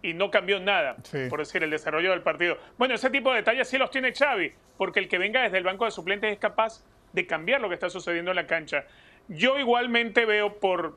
y, 0.00 0.10
y 0.10 0.14
no 0.14 0.30
cambió 0.30 0.60
nada, 0.60 0.94
Sí. 1.02 1.26
por 1.28 1.40
decir, 1.40 1.60
el 1.64 1.70
desarrollo 1.70 2.12
del 2.12 2.22
partido. 2.22 2.56
Bueno, 2.78 2.94
ese 2.94 3.10
tipo 3.10 3.30
de 3.32 3.38
detalles 3.38 3.68
sí 3.68 3.78
los 3.78 3.90
tiene 3.90 4.12
Xavi, 4.14 4.52
porque 4.78 5.00
el 5.00 5.08
que 5.08 5.18
venga 5.18 5.42
desde 5.42 5.58
el 5.58 5.64
banco 5.64 5.86
de 5.86 5.90
suplentes 5.90 6.32
es 6.32 6.38
capaz 6.38 6.84
de 7.14 7.26
cambiar 7.26 7.60
lo 7.60 7.66
que 7.68 7.74
está 7.74 7.90
sucediendo 7.90 8.30
en 8.30 8.36
la 8.36 8.46
cancha. 8.46 8.84
Yo 9.26 9.58
igualmente 9.58 10.24
veo 10.24 10.60
por, 10.60 10.96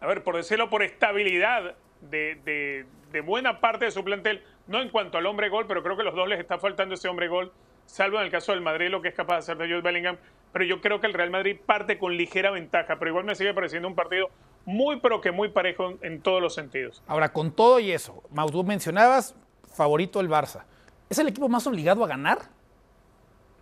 a 0.00 0.06
ver, 0.08 0.24
por 0.24 0.34
decirlo, 0.34 0.68
por 0.68 0.82
estabilidad 0.82 1.76
de, 2.00 2.34
de- 2.44 2.86
de 3.12 3.20
buena 3.20 3.60
parte 3.60 3.84
de 3.84 3.90
su 3.92 4.02
plantel, 4.02 4.42
no 4.66 4.80
en 4.80 4.88
cuanto 4.90 5.18
al 5.18 5.26
hombre 5.26 5.48
gol, 5.48 5.66
pero 5.66 5.82
creo 5.82 5.96
que 5.96 6.02
los 6.02 6.14
dos 6.14 6.28
les 6.28 6.40
está 6.40 6.58
faltando 6.58 6.94
ese 6.94 7.08
hombre 7.08 7.28
gol, 7.28 7.52
salvo 7.86 8.18
en 8.18 8.24
el 8.24 8.30
caso 8.30 8.52
del 8.52 8.60
Madrid, 8.60 8.88
lo 8.88 9.02
que 9.02 9.08
es 9.08 9.14
capaz 9.14 9.34
de 9.34 9.38
hacer 9.40 9.56
de 9.58 9.66
Jude 9.66 9.80
Bellingham, 9.80 10.16
pero 10.52 10.64
yo 10.64 10.80
creo 10.80 11.00
que 11.00 11.06
el 11.06 11.14
Real 11.14 11.30
Madrid 11.30 11.56
parte 11.64 11.98
con 11.98 12.16
ligera 12.16 12.50
ventaja, 12.50 12.96
pero 12.98 13.10
igual 13.10 13.24
me 13.24 13.34
sigue 13.34 13.54
pareciendo 13.54 13.88
un 13.88 13.94
partido 13.94 14.30
muy, 14.64 15.00
pero 15.00 15.20
que 15.20 15.32
muy 15.32 15.48
parejo 15.48 15.94
en, 16.02 16.20
todos 16.20 16.40
los 16.40 16.54
sentidos. 16.54 17.02
Ahora, 17.06 17.32
con 17.32 17.52
todo 17.52 17.80
y 17.80 17.90
eso, 17.90 18.22
Mau, 18.30 18.50
tú 18.50 18.62
mencionabas 18.62 19.34
favorito 19.74 20.20
el 20.20 20.28
Barça. 20.28 20.64
¿Es 21.08 21.18
el 21.18 21.28
equipo 21.28 21.48
más 21.48 21.66
obligado 21.66 22.04
a 22.04 22.06
ganar? 22.06 22.38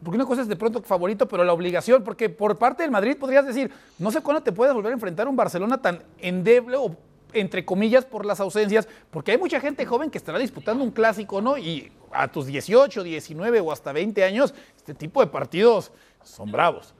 Porque 0.03 0.17
una 0.17 0.27
cosa 0.27 0.43
es 0.43 0.49
de 0.49 0.57
pronto 0.57 0.83
favorito, 0.83 1.29
pero 1.29 1.45
la 1.45 1.53
obligación, 1.53 2.03
porque 2.05 2.29
por 2.29 2.59
parte 2.59 2.83
del 2.83 2.91
Madrid 2.91 3.17
podrías 3.19 3.47
decir, 3.47 3.71
no 3.99 4.11
sé 4.11 4.23
cuándo 4.23 4.43
te 4.43 4.53
puedes 4.53 4.75
volver 4.75 4.93
a 4.93 4.95
enfrentar 4.95 5.29
un 5.29 5.37
Barcelona 5.37 5.81
tan 5.81 6.03
endeble 6.19 6.77
o 6.77 6.97
entre 7.35 7.64
comillas 7.64 8.05
por 8.05 8.25
las 8.27 8.40
ausencias, 8.40 8.88
porque 9.11 9.33
hay 9.33 9.38
mucha 9.38 9.61
gente 9.61 9.85
joven 9.87 10.11
que 10.11 10.19
estará 10.19 10.38
disputando 10.38 10.83
un 10.85 10.90
clásico, 10.90 11.40
¿no? 11.40 11.57
Y 11.59 11.93
a 12.12 12.29
tus 12.29 12.47
18, 12.47 13.03
19 13.03 13.61
o 13.61 13.73
hasta 13.73 13.93
20 13.93 14.25
años, 14.25 14.55
este 14.77 14.95
tipo 14.95 15.21
de 15.21 15.27
partidos 15.29 15.93
son 16.23 16.51
bravos. 16.53 16.95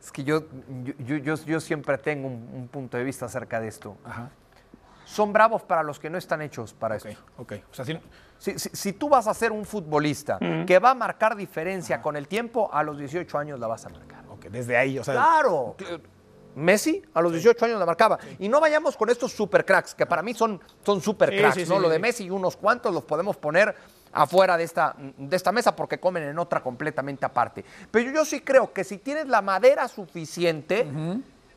Es 0.00 0.12
que 0.12 0.22
yo, 0.24 0.44
yo, 0.98 1.16
yo, 1.16 1.34
yo 1.44 1.60
siempre 1.60 1.96
tengo 1.98 2.26
un, 2.28 2.48
un 2.54 2.68
punto 2.68 2.96
de 2.96 3.04
vista 3.04 3.26
acerca 3.26 3.60
de 3.60 3.68
esto. 3.68 3.96
Ajá. 4.04 4.30
Son 5.06 5.32
bravos 5.32 5.62
para 5.62 5.82
los 5.82 5.98
que 5.98 6.08
no 6.10 6.18
están 6.18 6.40
hechos 6.42 6.72
para 6.74 6.96
Ok, 6.96 7.04
esto. 7.06 7.22
ok. 7.38 7.52
O 7.70 7.74
sea, 7.74 7.84
si- 7.84 7.98
Si, 8.38 8.58
si- 8.58 8.70
si 8.72 8.92
tú 8.92 9.08
vas 9.08 9.26
a 9.26 9.32
ser 9.34 9.52
un 9.52 9.64
futbolista 9.64 10.38
que 10.66 10.78
va 10.78 10.90
a 10.90 10.94
marcar 10.94 11.36
diferencia 11.36 12.02
con 12.02 12.16
el 12.16 12.26
tiempo, 12.28 12.68
a 12.72 12.82
los 12.82 12.98
18 12.98 13.38
años 13.38 13.58
la 13.60 13.66
vas 13.68 13.86
a 13.86 13.88
marcar. 13.90 14.23
Desde 14.50 14.76
ahí, 14.76 14.98
o 14.98 15.04
sea, 15.04 15.14
Claro. 15.14 15.76
Messi 16.56 17.02
a 17.14 17.20
los 17.20 17.32
18 17.32 17.64
años 17.64 17.80
la 17.80 17.86
marcaba. 17.86 18.18
Y 18.38 18.48
no 18.48 18.60
vayamos 18.60 18.96
con 18.96 19.10
estos 19.10 19.32
super 19.32 19.64
cracks, 19.64 19.94
que 19.94 20.06
para 20.06 20.22
mí 20.22 20.34
son, 20.34 20.60
son 20.84 21.00
super 21.00 21.30
Sí, 21.52 21.64
¿no? 21.68 21.80
Lo 21.80 21.88
de. 21.88 21.98
Messi 21.98 22.24
y 22.24 22.30
unos 22.30 22.56
cuantos 22.56 22.94
los 22.94 23.02
podemos 23.04 23.36
poner 23.36 23.74
afuera 24.12 24.56
de 24.56 24.62
esta, 24.62 24.94
de 25.18 25.34
esta 25.34 25.50
mesa 25.50 25.74
porque 25.74 25.98
comen 25.98 26.22
en 26.22 26.38
otra 26.38 26.62
completamente 26.62 27.26
aparte. 27.26 27.64
Pero 27.90 28.12
yo 28.12 28.24
sí 28.24 28.40
creo 28.40 28.72
que 28.72 28.84
si 28.84 28.98
tienes 28.98 29.26
la 29.26 29.42
madera 29.42 29.88
suficiente, 29.88 30.86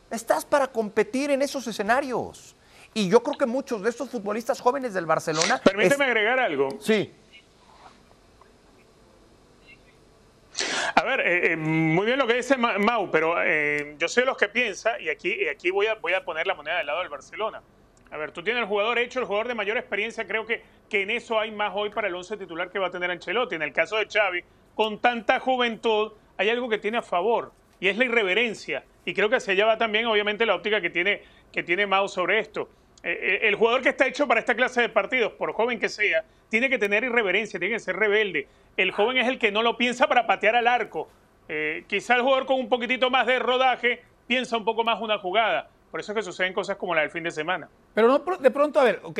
estás 0.10 0.46
para 0.46 0.68
competir 0.68 1.30
en 1.30 1.44
esos 1.44 1.68
escenarios. 1.68 2.56
Y 2.96 3.08
yo 3.10 3.22
creo 3.22 3.38
que 3.38 3.46
muchos 3.46 3.84
de 3.84 3.92
estos 3.92 4.10
futbolistas 4.10 4.60
jóvenes 4.60 4.96
del 4.96 5.06
Barcelona... 5.06 5.62
Permíteme 5.64 6.06
es- 6.06 6.10
agregar 6.10 6.40
algo. 6.40 6.70
Sí. 6.80 7.14
A 10.96 11.04
ver, 11.04 11.20
eh, 11.22 11.52
eh, 11.54 11.56
muy 11.58 12.06
bien 12.06 12.18
lo 12.20 12.28
que 12.28 12.36
dice 12.36 12.58
Ma- 12.58 12.78
Mau, 12.78 13.10
pero 13.12 13.36
eh, 13.44 13.96
yo 13.98 14.08
soy 14.08 14.24
de 14.24 14.28
los 14.28 14.38
que 14.38 14.48
piensa, 14.48 15.00
y 15.00 15.10
aquí, 15.10 15.34
y 15.34 15.48
aquí 15.48 15.70
voy, 15.72 15.88
a, 15.88 15.96
voy 15.96 16.14
a 16.14 16.24
poner 16.24 16.48
la 16.48 16.54
moneda 16.56 16.78
del 16.78 16.88
lado 16.88 17.00
del 17.00 17.10
Barcelona. 17.10 17.62
A 18.10 18.18
ver, 18.18 18.32
tú 18.32 18.42
tienes 18.44 18.62
el 18.62 18.68
jugador 18.68 18.98
hecho, 19.00 19.20
el 19.20 19.26
jugador 19.26 19.48
de 19.48 19.56
mayor 19.56 19.78
experiencia, 19.78 20.26
creo 20.26 20.46
que, 20.46 20.62
que 20.90 21.02
en 21.02 21.10
eso 21.10 21.40
hay 21.40 21.52
más 21.52 21.72
hoy 21.76 21.90
para 21.90 22.08
el 22.08 22.16
11 22.16 22.38
titular 22.38 22.70
que 22.72 22.80
va 22.80 22.88
a 22.88 22.92
tener 22.92 23.12
Ancelotti. 23.12 23.56
En 23.56 23.62
el 23.64 23.74
caso 23.74 23.98
de 23.98 24.08
Xavi, 24.08 24.44
con 24.76 25.00
tanta 25.00 25.40
juventud, 25.40 26.14
hay 26.38 26.50
algo 26.50 26.70
que 26.70 26.78
tiene 26.78 26.98
a 26.98 27.02
favor, 27.02 27.52
y 27.80 27.90
es 27.90 27.98
la 27.98 28.06
irreverencia. 28.06 28.84
Y 29.06 29.14
creo 29.14 29.30
que 29.30 29.36
hacia 29.38 29.54
allá 29.54 29.66
va 29.66 29.78
también, 29.78 30.06
obviamente, 30.06 30.46
la 30.46 30.56
óptica 30.56 30.80
que 30.82 30.90
tiene, 30.90 31.22
que 31.52 31.64
tiene 31.64 31.86
Mau 31.86 32.08
sobre 32.08 32.40
esto. 32.40 32.70
Eh, 33.04 33.12
eh, 33.22 33.40
el 33.48 33.56
jugador 33.56 33.82
que 33.82 33.90
está 33.90 34.08
hecho 34.08 34.28
para 34.28 34.40
esta 34.40 34.56
clase 34.56 34.82
de 34.82 34.90
partidos, 34.90 35.34
por 35.34 35.52
joven 35.54 35.80
que 35.80 35.90
sea, 35.90 36.24
tiene 36.50 36.70
que 36.70 36.78
tener 36.78 37.04
irreverencia, 37.04 37.60
tiene 37.60 37.76
que 37.76 37.80
ser 37.80 37.96
rebelde. 37.96 38.48
El 38.76 38.92
joven 38.92 39.18
es 39.18 39.28
el 39.28 39.40
que 39.40 39.52
no 39.52 39.64
lo 39.64 39.78
piensa 39.78 40.08
para 40.08 40.28
patear 40.28 40.56
al 40.56 40.68
arco. 40.68 41.10
Eh, 41.50 41.86
quizá 41.88 42.16
el 42.16 42.22
jugador 42.22 42.46
con 42.46 42.60
un 42.60 42.70
poquitito 42.70 43.10
más 43.10 43.26
de 43.28 43.40
rodaje 43.40 44.02
piensa 44.28 44.58
un 44.58 44.66
poco 44.66 44.84
más 44.84 45.02
una 45.02 45.18
jugada. 45.18 45.70
Por 45.92 46.00
eso 46.00 46.12
es 46.12 46.18
que 46.18 46.24
suceden 46.24 46.54
cosas 46.54 46.78
como 46.78 46.94
la 46.94 47.02
del 47.02 47.10
fin 47.10 47.24
de 47.24 47.32
semana. 47.32 47.70
Pero 47.94 48.08
no, 48.08 48.20
de 48.38 48.52
pronto, 48.52 48.80
a 48.80 48.84
ver, 48.84 49.00
ok, 49.04 49.20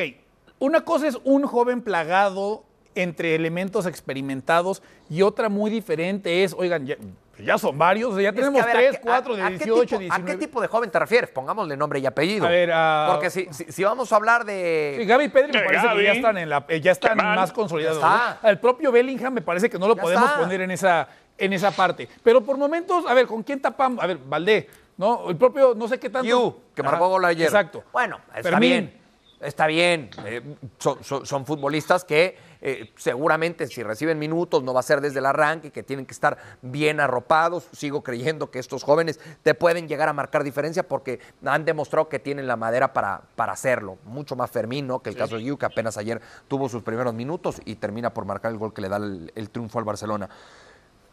una 0.58 0.82
cosa 0.84 1.08
es 1.08 1.18
un 1.24 1.44
joven 1.44 1.82
plagado 1.82 2.64
entre 2.94 3.34
elementos 3.34 3.86
experimentados 3.86 4.82
y 5.08 5.22
otra 5.22 5.48
muy 5.48 5.70
diferente 5.70 6.44
es, 6.44 6.54
oigan, 6.56 6.86
ya, 6.86 6.96
ya 7.44 7.58
son 7.58 7.76
varios, 7.78 8.12
o 8.12 8.14
sea, 8.16 8.24
ya 8.24 8.32
tenemos 8.32 8.60
a 8.62 8.66
ver, 8.66 8.76
¿a 8.76 8.78
tres, 8.78 9.00
cuatro, 9.02 9.34
a- 9.34 9.36
de 9.36 9.42
a 9.42 9.48
qué 9.50 9.56
18, 9.58 9.82
tipo- 9.82 9.96
¿A 9.96 10.16
19. 10.18 10.32
qué 10.32 10.38
tipo 10.46 10.60
de 10.60 10.68
joven 10.68 10.90
te 10.90 10.98
refieres? 10.98 11.30
Pongámosle 11.30 11.76
nombre 11.76 11.98
y 12.00 12.06
apellido. 12.06 12.46
A 12.46 12.50
ver, 12.50 12.70
a- 12.72 13.08
Porque 13.12 13.30
si, 13.30 13.46
si, 13.52 13.64
si 13.70 13.84
vamos 13.84 14.12
a 14.12 14.16
hablar 14.16 14.44
de... 14.44 14.96
Sí, 15.00 15.04
Gaby 15.06 15.24
y 15.24 15.28
Pedri 15.28 15.52
me 15.52 15.60
parece 15.64 15.86
Gaby, 15.86 15.98
que 15.98 16.04
ya 16.04 16.12
están, 16.12 16.38
en 16.38 16.48
la, 16.48 16.64
eh, 16.68 16.80
ya 16.80 16.92
están 16.92 17.16
Yamal, 17.18 17.36
más 17.36 17.52
consolidados. 17.52 18.00
ya. 18.00 18.38
El 18.42 18.58
propio 18.58 18.90
Bellingham 18.92 19.32
me 19.34 19.42
parece 19.42 19.68
que 19.70 19.78
no 19.78 19.88
lo 19.88 19.96
Ya 19.96 20.02
podemos 20.02 20.24
está. 20.24 20.40
poner 20.40 20.60
en 20.62 20.70
esa, 20.70 21.08
en 21.36 21.52
esa 21.52 21.70
parte. 21.70 22.08
Pero 22.22 22.42
por 22.42 22.56
momentos, 22.58 23.04
a 23.06 23.14
ver, 23.14 23.26
¿con 23.26 23.42
quién 23.42 23.60
tapamos? 23.60 24.02
A 24.02 24.06
ver, 24.06 24.18
Valdé, 24.18 24.68
¿no? 24.96 25.30
El 25.30 25.36
propio, 25.36 25.74
no 25.76 25.86
sé 25.88 25.98
qué 26.00 26.10
tanto. 26.10 26.28
Yu, 26.28 26.56
que 26.74 26.82
marcó 26.82 27.08
gol 27.08 27.24
ayer. 27.24 27.46
Exacto. 27.46 27.84
Bueno, 27.92 28.18
está 28.34 28.50
Fermín. 28.50 28.60
bien. 28.70 28.98
Está 29.40 29.68
bien, 29.68 30.10
eh, 30.26 30.42
son, 30.78 31.04
son- 31.04 31.24
son 31.24 31.46
futbolistas 31.46 32.04
que 32.04 32.36
eh, 32.60 32.92
seguramente 32.96 33.66
si 33.68 33.82
reciben 33.82 34.18
minutos 34.18 34.62
no 34.62 34.74
va 34.74 34.80
a 34.80 34.82
ser 34.82 35.00
desde 35.00 35.18
el 35.20 35.26
arranque, 35.26 35.70
que 35.70 35.82
tienen 35.82 36.06
que 36.06 36.12
estar 36.12 36.38
bien 36.62 37.00
arropados. 37.00 37.68
Sigo 37.72 38.02
creyendo 38.02 38.50
que 38.50 38.58
estos 38.58 38.82
jóvenes 38.82 39.20
te 39.42 39.54
pueden 39.54 39.88
llegar 39.88 40.08
a 40.08 40.12
marcar 40.12 40.42
diferencia 40.44 40.86
porque 40.86 41.20
han 41.44 41.64
demostrado 41.64 42.08
que 42.08 42.18
tienen 42.18 42.46
la 42.46 42.56
madera 42.56 42.92
para, 42.92 43.22
para 43.36 43.52
hacerlo. 43.52 43.98
Mucho 44.04 44.34
más 44.36 44.50
Fermín, 44.50 44.86
¿no? 44.86 45.00
Que 45.00 45.10
el 45.10 45.16
caso 45.16 45.36
de 45.36 45.44
Yu, 45.44 45.56
que 45.58 45.66
apenas 45.66 45.96
ayer 45.98 46.20
tuvo 46.48 46.68
sus 46.68 46.82
primeros 46.82 47.14
minutos 47.14 47.60
y 47.64 47.76
termina 47.76 48.12
por 48.12 48.24
marcar 48.24 48.52
el 48.52 48.58
gol 48.58 48.72
que 48.74 48.80
le 48.80 48.88
da 48.88 48.96
el, 48.96 49.32
el 49.34 49.50
triunfo 49.50 49.78
al 49.78 49.84
Barcelona. 49.84 50.28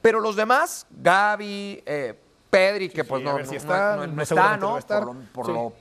Pero 0.01 0.19
los 0.19 0.35
demás, 0.35 0.85
Gaby, 0.91 1.83
eh, 1.85 2.13
Pedri, 2.49 2.89
que 2.89 3.03
pues 3.03 3.19
sí, 3.21 3.25
no, 3.25 3.37
si 3.43 3.51
no- 3.51 3.57
está, 3.57 3.95
no- 3.97 4.21
está, 4.21 4.57
¿no? 4.57 4.75
Por 4.87 5.05
lo- 5.05 5.15
por 5.33 5.49
lo- 5.49 5.73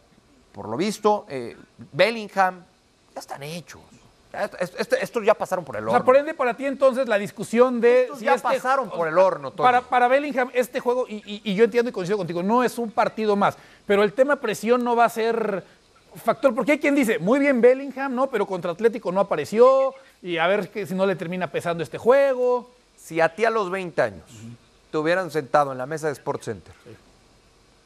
por 0.52 0.68
lo 0.68 0.76
visto, 0.76 1.26
eh, 1.28 1.56
Bellingham, 1.92 2.64
ya 3.14 3.20
están 3.20 3.42
hechos. 3.42 3.80
Ya 4.34 4.44
est- 4.44 4.54
est- 4.60 4.80
est- 4.80 5.02
estos 5.02 5.24
ya 5.24 5.34
pasaron 5.34 5.64
por 5.64 5.76
el 5.76 5.84
O 5.84 5.86
horno. 5.86 5.98
sea, 5.98 6.04
por 6.04 6.16
ende, 6.16 6.34
para 6.34 6.54
ti 6.54 6.66
entonces 6.66 7.08
la 7.08 7.18
discusión 7.18 7.80
de... 7.80 8.02
Estos 8.04 8.20
ya 8.20 8.36
pasaron 8.36 8.90
por 8.90 9.08
el 9.08 9.16
horno, 9.18 9.50
Toño. 9.50 9.64
Para, 9.64 9.80
para 9.82 10.08
Bellingham, 10.08 10.50
este 10.54 10.80
juego, 10.80 11.06
y, 11.08 11.16
y- 11.26 11.40
y 11.44 11.54
yo 11.54 11.64
entiendo 11.64 11.88
y 11.88 11.92
coincido 11.92 12.18
contigo, 12.18 12.42
no 12.42 12.62
es 12.64 12.78
un 12.78 12.90
partido 12.90 13.36
más, 13.36 13.56
pero 13.86 14.02
el 14.02 14.12
tema 14.12 14.36
presión 14.36 14.82
no 14.84 14.96
va 14.96 15.04
a 15.04 15.08
ser 15.08 15.64
factor, 16.22 16.54
porque 16.54 16.72
hay 16.72 16.78
quien 16.78 16.94
dice, 16.94 17.18
muy 17.18 17.38
bien 17.40 17.60
Bellingham, 17.60 18.14
¿no? 18.14 18.28
Pero 18.28 18.46
contra 18.46 18.70
Atlético 18.72 19.10
no 19.12 19.20
apareció, 19.20 19.94
y 20.22 20.38
a 20.38 20.46
ver 20.46 20.68
que 20.70 20.86
si 20.86 20.94
no 20.94 21.06
le 21.06 21.16
termina 21.16 21.48
pesando 21.50 21.82
este 21.82 21.98
juego. 21.98 22.70
Si 22.96 23.20
a 23.20 23.34
ti 23.34 23.44
a 23.44 23.50
los 23.50 23.70
20 23.70 24.00
años 24.00 24.24
te 24.90 24.96
hubieran 24.96 25.30
sentado 25.30 25.72
en 25.72 25.78
la 25.78 25.84
mesa 25.86 26.06
de 26.06 26.12
Sports 26.14 26.44
Center, 26.46 26.72
¿qué 26.84 26.90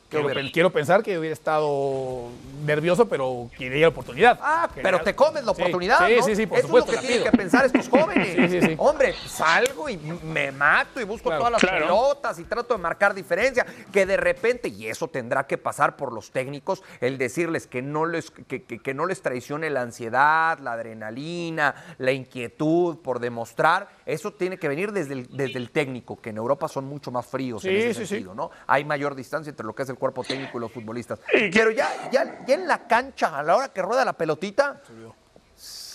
Quiero, 0.08 0.70
pensar 0.72 1.02
que 1.02 1.18
hubiera 1.18 1.34
estado 1.34 2.28
nervioso, 2.64 3.06
pero 3.08 3.50
quería 3.58 3.82
la 3.82 3.88
oportunidad. 3.88 4.38
Ah, 4.42 4.68
pero 4.74 5.00
te 5.02 5.14
comes 5.14 5.44
la 5.44 5.50
oportunidad, 5.50 6.06
Sí, 6.06 6.14
¿no? 6.16 6.22
sí, 6.22 6.34
sí, 6.36 6.46
por 6.46 6.58
Eso 6.58 6.66
supuesto. 6.68 6.92
es 6.92 6.96
lo 6.96 7.02
que 7.02 7.06
tienen 7.06 7.30
que 7.30 7.36
pensar 7.36 7.66
estos 7.66 7.88
jóvenes. 7.88 8.28
Sí, 8.38 8.60
sí, 8.60 8.66
sí. 8.68 8.74
Hombre, 8.78 9.14
salgo 9.26 9.67
y 9.88 9.96
me 9.96 10.52
mato 10.52 11.00
y 11.00 11.04
busco 11.04 11.28
Claro. 11.28 11.38
todas 11.38 11.52
las 11.52 11.60
Claro. 11.62 11.84
pelotas 11.86 12.38
y 12.38 12.44
trato 12.44 12.74
de 12.74 12.80
marcar 12.80 13.14
diferencia. 13.14 13.66
Que 13.92 14.06
de 14.06 14.16
repente, 14.16 14.68
y 14.68 14.86
eso 14.86 15.08
tendrá 15.08 15.46
que 15.46 15.58
pasar 15.58 15.96
por 15.96 16.12
los 16.12 16.30
técnicos, 16.30 16.82
el 17.00 17.18
decirles 17.18 17.66
que 17.66 17.82
no 17.82 18.06
les, 18.06 18.30
que, 18.30 18.62
que- 18.64 18.78
que 18.80 18.94
no 18.94 19.06
les 19.06 19.22
traicione 19.22 19.70
la 19.70 19.82
ansiedad, 19.82 20.58
la 20.58 20.72
adrenalina, 20.72 21.74
la 21.98 22.12
inquietud 22.12 22.98
por 22.98 23.18
demostrar. 23.20 23.88
Eso 24.06 24.32
tiene 24.32 24.58
que 24.58 24.68
venir 24.68 24.92
desde 24.92 25.14
el, 25.14 25.36
desde 25.36 25.58
el 25.58 25.70
técnico, 25.70 26.20
que 26.20 26.30
en 26.30 26.36
Europa 26.36 26.68
son 26.68 26.84
mucho 26.86 27.10
más 27.10 27.26
fríos 27.26 27.64
en 27.64 27.74
ese 27.76 27.94
sí, 27.94 28.00
sí. 28.00 28.06
sentido, 28.06 28.34
¿no? 28.34 28.50
Hay 28.66 28.84
mayor 28.84 29.14
distancia 29.14 29.50
entre 29.50 29.66
lo 29.66 29.74
que 29.74 29.82
es 29.82 29.88
el 29.88 29.96
cuerpo 29.96 30.22
técnico 30.24 30.58
y 30.58 30.60
los 30.60 30.72
futbolistas. 30.72 31.18
Pero 31.32 31.70
ya, 31.70 32.10
ya, 32.10 32.44
ya 32.46 32.54
en 32.54 32.66
la 32.68 32.86
cancha, 32.86 33.38
a 33.38 33.42
la 33.42 33.56
hora 33.56 33.68
que 33.72 33.82
rueda 33.82 34.04
la 34.04 34.12
pelotita, 34.14 34.80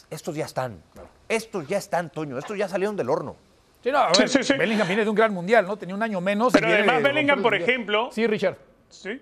estos 0.10 0.36
ya 0.36 0.46
están. 0.46 0.82
Estos 1.28 1.68
ya 1.68 1.78
están, 1.78 2.10
Toño. 2.12 2.38
Estos 2.38 2.58
ya 2.58 2.68
salieron 2.68 2.96
del 2.96 3.10
horno. 3.10 3.36
Sí, 3.84 3.92
no, 3.92 3.98
a 3.98 4.12
ver, 4.18 4.30
Sí. 4.30 4.54
Bellingham 4.58 4.88
viene 4.88 5.04
de 5.04 5.10
un 5.10 5.16
gran 5.16 5.34
mundial, 5.34 5.68
¿no? 5.68 5.76
Tenía 5.78 5.94
un 5.94 6.02
año 6.04 6.22
menos. 6.22 6.54
Pero 6.54 6.68
además 6.68 6.98
de 6.98 7.04
Bellingham, 7.04 7.42
por 7.42 7.54
ejemplo- 7.54 8.10
Sí, 8.12 8.26
Richard. 8.26 8.58
Sí. 8.90 9.22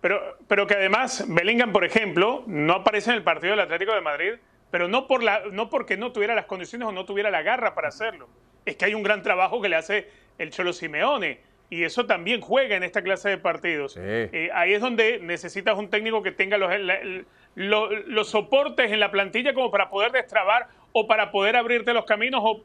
Pero, 0.00 0.36
pero 0.46 0.66
que 0.66 0.74
además 0.74 1.24
Bellingham, 1.28 1.72
por 1.72 1.84
ejemplo, 1.84 2.44
no 2.46 2.74
aparece 2.74 3.10
en 3.10 3.16
el 3.16 3.22
partido 3.24 3.52
del 3.52 3.60
Atlético 3.60 3.92
de 3.94 4.00
Madrid, 4.00 4.32
pero 4.70 4.86
no, 4.86 5.06
por 5.06 5.22
la, 5.22 5.42
no 5.50 5.70
porque 5.70 5.96
no 5.96 6.12
tuviera 6.12 6.34
las 6.34 6.44
condiciones 6.44 6.86
o 6.86 6.92
no 6.92 7.04
tuviera 7.04 7.30
la 7.30 7.42
garra 7.42 7.74
para 7.74 7.88
hacerlo. 7.88 8.28
Es 8.64 8.76
que 8.76 8.84
hay 8.84 8.94
un 8.94 9.02
gran 9.02 9.22
trabajo 9.22 9.60
que 9.60 9.68
le 9.68 9.76
hace 9.76 10.08
el 10.36 10.50
Cholo 10.50 10.72
Simeone. 10.72 11.40
Y 11.70 11.84
eso 11.84 12.06
también 12.06 12.40
juega 12.40 12.76
en 12.76 12.82
esta 12.82 13.02
clase 13.02 13.28
de 13.28 13.38
partidos. 13.38 13.92
Sí. 13.92 14.00
Eh, 14.02 14.50
ahí 14.54 14.72
es 14.72 14.80
donde 14.80 15.18
necesitas 15.20 15.76
un 15.76 15.90
técnico 15.90 16.22
que 16.22 16.32
tenga 16.32 16.56
los, 16.56 16.70
la- 16.80 16.98
los 17.54 18.28
soportes 18.30 18.90
en 18.92 19.00
la 19.00 19.10
plantilla 19.10 19.52
como 19.52 19.70
para 19.70 19.90
poder 19.90 20.12
destrabar 20.12 20.68
o 20.92 21.06
para 21.06 21.30
poder 21.30 21.56
abrirte 21.56 21.92
los 21.92 22.04
caminos 22.04 22.40
o 22.44 22.62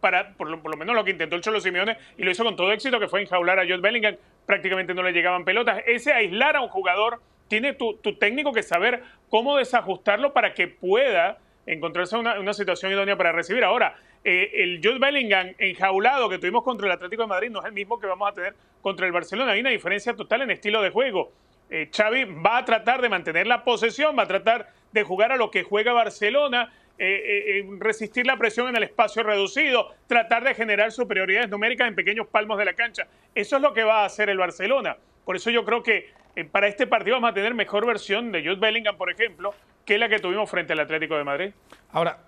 para, 0.00 0.32
por 0.34 0.48
lo, 0.48 0.60
por 0.62 0.70
lo 0.70 0.76
menos 0.76 0.94
lo 0.94 1.04
que 1.04 1.10
intentó 1.10 1.36
el 1.36 1.42
Cholo 1.42 1.60
Simeone 1.60 1.96
y 2.16 2.22
lo 2.24 2.30
hizo 2.30 2.44
con 2.44 2.56
todo 2.56 2.72
éxito, 2.72 2.98
que 2.98 3.08
fue 3.08 3.20
enjaular 3.20 3.58
a 3.58 3.62
Jude 3.64 3.78
Bellingham, 3.78 4.16
prácticamente 4.46 4.94
no 4.94 5.02
le 5.02 5.12
llegaban 5.12 5.44
pelotas. 5.44 5.82
Ese 5.86 6.12
aislar 6.12 6.56
a 6.56 6.60
un 6.62 6.68
jugador, 6.68 7.20
tiene 7.48 7.72
tu, 7.74 7.94
tu 7.94 8.14
técnico 8.16 8.52
que 8.52 8.62
saber 8.62 9.02
cómo 9.28 9.56
desajustarlo 9.56 10.32
para 10.32 10.52
que 10.54 10.68
pueda 10.68 11.38
encontrarse 11.66 12.14
en 12.16 12.20
una, 12.20 12.40
una 12.40 12.52
situación 12.54 12.92
idónea 12.92 13.16
para 13.16 13.32
recibir. 13.32 13.64
Ahora, 13.64 13.96
eh, 14.24 14.50
el 14.54 14.80
Jude 14.82 14.98
Bellingham 14.98 15.54
enjaulado 15.58 16.28
que 16.28 16.38
tuvimos 16.38 16.64
contra 16.64 16.86
el 16.86 16.92
Atlético 16.92 17.22
de 17.22 17.28
Madrid 17.28 17.50
no 17.50 17.60
es 17.60 17.66
el 17.66 17.72
mismo 17.72 17.98
que 17.98 18.06
vamos 18.06 18.28
a 18.30 18.34
tener 18.34 18.54
contra 18.80 19.06
el 19.06 19.12
Barcelona. 19.12 19.52
Hay 19.52 19.60
una 19.60 19.70
diferencia 19.70 20.14
total 20.14 20.42
en 20.42 20.50
estilo 20.50 20.82
de 20.82 20.90
juego. 20.90 21.32
Eh, 21.70 21.90
Xavi 21.94 22.24
va 22.24 22.58
a 22.58 22.64
tratar 22.64 23.02
de 23.02 23.08
mantener 23.08 23.46
la 23.46 23.64
posesión, 23.64 24.16
va 24.18 24.22
a 24.22 24.28
tratar 24.28 24.68
de 24.92 25.02
jugar 25.02 25.32
a 25.32 25.36
lo 25.36 25.50
que 25.50 25.62
juega 25.62 25.92
Barcelona, 25.92 26.72
eh, 26.98 27.60
eh, 27.60 27.66
resistir 27.78 28.26
la 28.26 28.36
presión 28.36 28.68
en 28.68 28.76
el 28.76 28.82
espacio 28.84 29.22
reducido, 29.22 29.94
tratar 30.06 30.44
de 30.44 30.54
generar 30.54 30.92
superioridades 30.92 31.50
numéricas 31.50 31.86
en 31.86 31.94
pequeños 31.94 32.26
palmos 32.26 32.58
de 32.58 32.64
la 32.64 32.72
cancha. 32.72 33.06
Eso 33.34 33.56
es 33.56 33.62
lo 33.62 33.74
que 33.74 33.84
va 33.84 34.02
a 34.02 34.06
hacer 34.06 34.30
el 34.30 34.38
Barcelona. 34.38 34.96
Por 35.24 35.36
eso 35.36 35.50
yo 35.50 35.64
creo 35.64 35.82
que 35.82 36.10
para 36.50 36.68
este 36.68 36.86
partido 36.86 37.16
vamos 37.16 37.30
a 37.30 37.34
tener 37.34 37.52
mejor 37.52 37.86
versión 37.86 38.32
de 38.32 38.42
Jude 38.42 38.56
Bellingham, 38.56 38.96
por 38.96 39.10
ejemplo, 39.10 39.54
que 39.84 39.98
la 39.98 40.08
que 40.08 40.18
tuvimos 40.18 40.50
frente 40.50 40.72
al 40.72 40.80
Atlético 40.80 41.16
de 41.16 41.24
Madrid. 41.24 41.50
Ahora, 41.92 42.18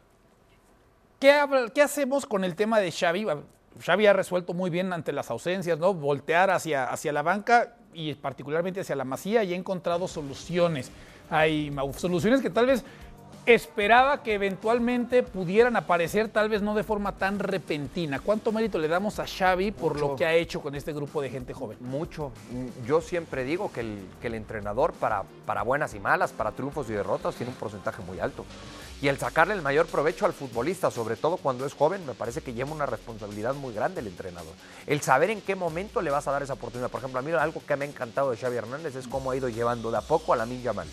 ¿qué, 1.21 1.83
hacemos 1.83 2.27
con 2.27 2.45
el 2.45 2.57
tema 2.57 2.81
de 2.81 2.91
Xavi? 2.91 3.27
Xavi 3.85 4.07
ha 4.07 4.13
resuelto 4.13 4.55
muy 4.55 4.71
bien 4.71 4.93
ante 4.93 5.13
las 5.13 5.31
ausencias, 5.31 5.79
¿no? 5.79 5.95
Voltear 5.95 6.51
hacia, 6.51 6.85
hacia 6.85 7.13
la 7.13 7.23
banca 7.23 7.77
y 7.93 8.15
particularmente 8.15 8.81
hacia 8.81 8.97
la 8.97 9.05
masía 9.05 9.45
y 9.45 9.53
ha 9.53 9.57
encontrado 9.57 10.09
soluciones. 10.09 10.91
Hay 11.31 11.73
soluciones 11.97 12.41
que 12.41 12.51
tal 12.51 12.67
vez 12.67 12.85
esperaba 13.47 14.23
que 14.23 14.35
eventualmente 14.35 15.23
pudieran 15.23 15.77
aparecer, 15.77 16.29
tal 16.29 16.49
vez 16.49 16.63
no 16.63 16.75
de 16.75 16.85
forma 16.85 17.17
tan 17.17 17.39
repentina. 17.39 18.21
¿Cuánto 18.21 18.53
mérito 18.53 18.79
le 18.79 18.89
damos 18.89 19.19
a 19.19 19.27
Xavi 19.27 19.73
por 19.73 19.99
lo 19.99 20.17
que 20.17 20.27
ha 20.27 20.35
hecho 20.35 20.61
con 20.61 20.75
este 20.75 20.93
grupo 20.93 21.23
de 21.23 21.31
gente 21.31 21.53
joven? 21.55 21.79
Mucho. 21.81 22.33
Yo 22.87 23.01
siempre 23.01 23.45
digo 23.45 23.73
que 23.73 23.81
el, 23.81 24.07
que 24.21 24.29
el 24.29 24.35
entrenador 24.35 24.93
para, 24.95 25.25
para 25.47 25.63
buenas 25.63 25.95
y 25.95 26.01
malas, 26.01 26.33
para 26.33 26.53
triunfos 26.53 26.89
y 26.91 26.93
derrotas, 26.93 27.35
tiene 27.35 27.53
un 27.53 27.59
porcentaje 27.59 28.03
muy 28.03 28.21
alto. 28.21 28.45
Y 29.03 29.09
el 29.09 29.17
sacarle 29.19 29.55
el 29.55 29.63
mayor 29.63 29.87
provecho 29.87 30.27
al 30.27 30.35
futbolista, 30.35 30.91
sobre 30.91 31.17
todo 31.17 31.39
cuando 31.39 31.65
es 31.65 31.73
joven, 31.73 32.05
me 32.05 32.13
parece 32.13 32.43
que 32.43 32.53
lleva 32.53 32.71
una 32.71 32.85
responsabilidad 32.85 33.55
muy 33.55 33.73
grande 33.73 34.01
el 34.01 34.09
entrenador. 34.09 34.53
El 34.87 35.01
saber 35.01 35.31
en 35.31 35.41
qué 35.41 35.57
momento 35.57 36.03
le 36.03 36.11
vas 36.11 36.29
a 36.29 36.33
dar 36.33 36.43
esa 36.43 36.53
oportunidad. 36.53 36.91
Por 36.91 36.99
ejemplo, 37.01 37.19
a 37.19 37.23
mí 37.23 37.33
algo 37.33 37.63
que 37.67 37.77
me 37.77 37.87
ha 37.87 37.89
encantado 37.89 38.31
de 38.31 38.37
Xavi 38.37 38.57
Hernández 38.59 38.95
es 38.97 39.09
cómo 39.09 39.31
ha 39.31 39.37
ido 39.37 39.49
llevando 39.49 39.91
de 39.91 39.97
a 39.97 40.03
poco 40.03 40.35
a 40.35 40.37
la 40.37 40.45
Yamal. 40.45 40.87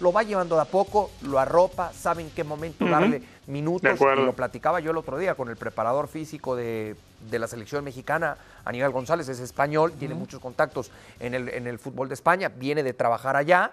Lo 0.00 0.12
va 0.12 0.22
llevando 0.22 0.54
de 0.56 0.62
a 0.62 0.64
poco, 0.64 1.10
lo 1.22 1.38
arropa, 1.40 1.92
sabe 1.92 2.22
en 2.22 2.30
qué 2.30 2.44
momento 2.44 2.84
darle 2.84 3.20
De 3.20 3.26
minutos. 3.48 3.90
acuerdo. 3.90 4.22
Y 4.22 4.26
lo 4.26 4.32
platicaba 4.34 4.78
yo 4.80 4.92
el 4.92 4.96
otro 4.96 5.18
día 5.18 5.34
con 5.34 5.48
el 5.48 5.56
preparador 5.56 6.06
físico 6.08 6.54
de, 6.54 6.94
de 7.30 7.38
la 7.40 7.46
selección 7.48 7.82
mexicana, 7.84 8.36
Aníbal 8.64 8.90
González, 8.92 9.28
es 9.28 9.40
español, 9.40 9.92
tiene 9.98 10.14
muchos 10.14 10.40
contactos 10.40 10.90
en 11.20 11.34
el, 11.34 11.48
en 11.48 11.66
el 11.66 11.78
fútbol 11.80 12.08
de 12.08 12.14
España, 12.14 12.48
viene 12.48 12.82
de 12.84 12.92
trabajar 12.92 13.36
allá 13.36 13.72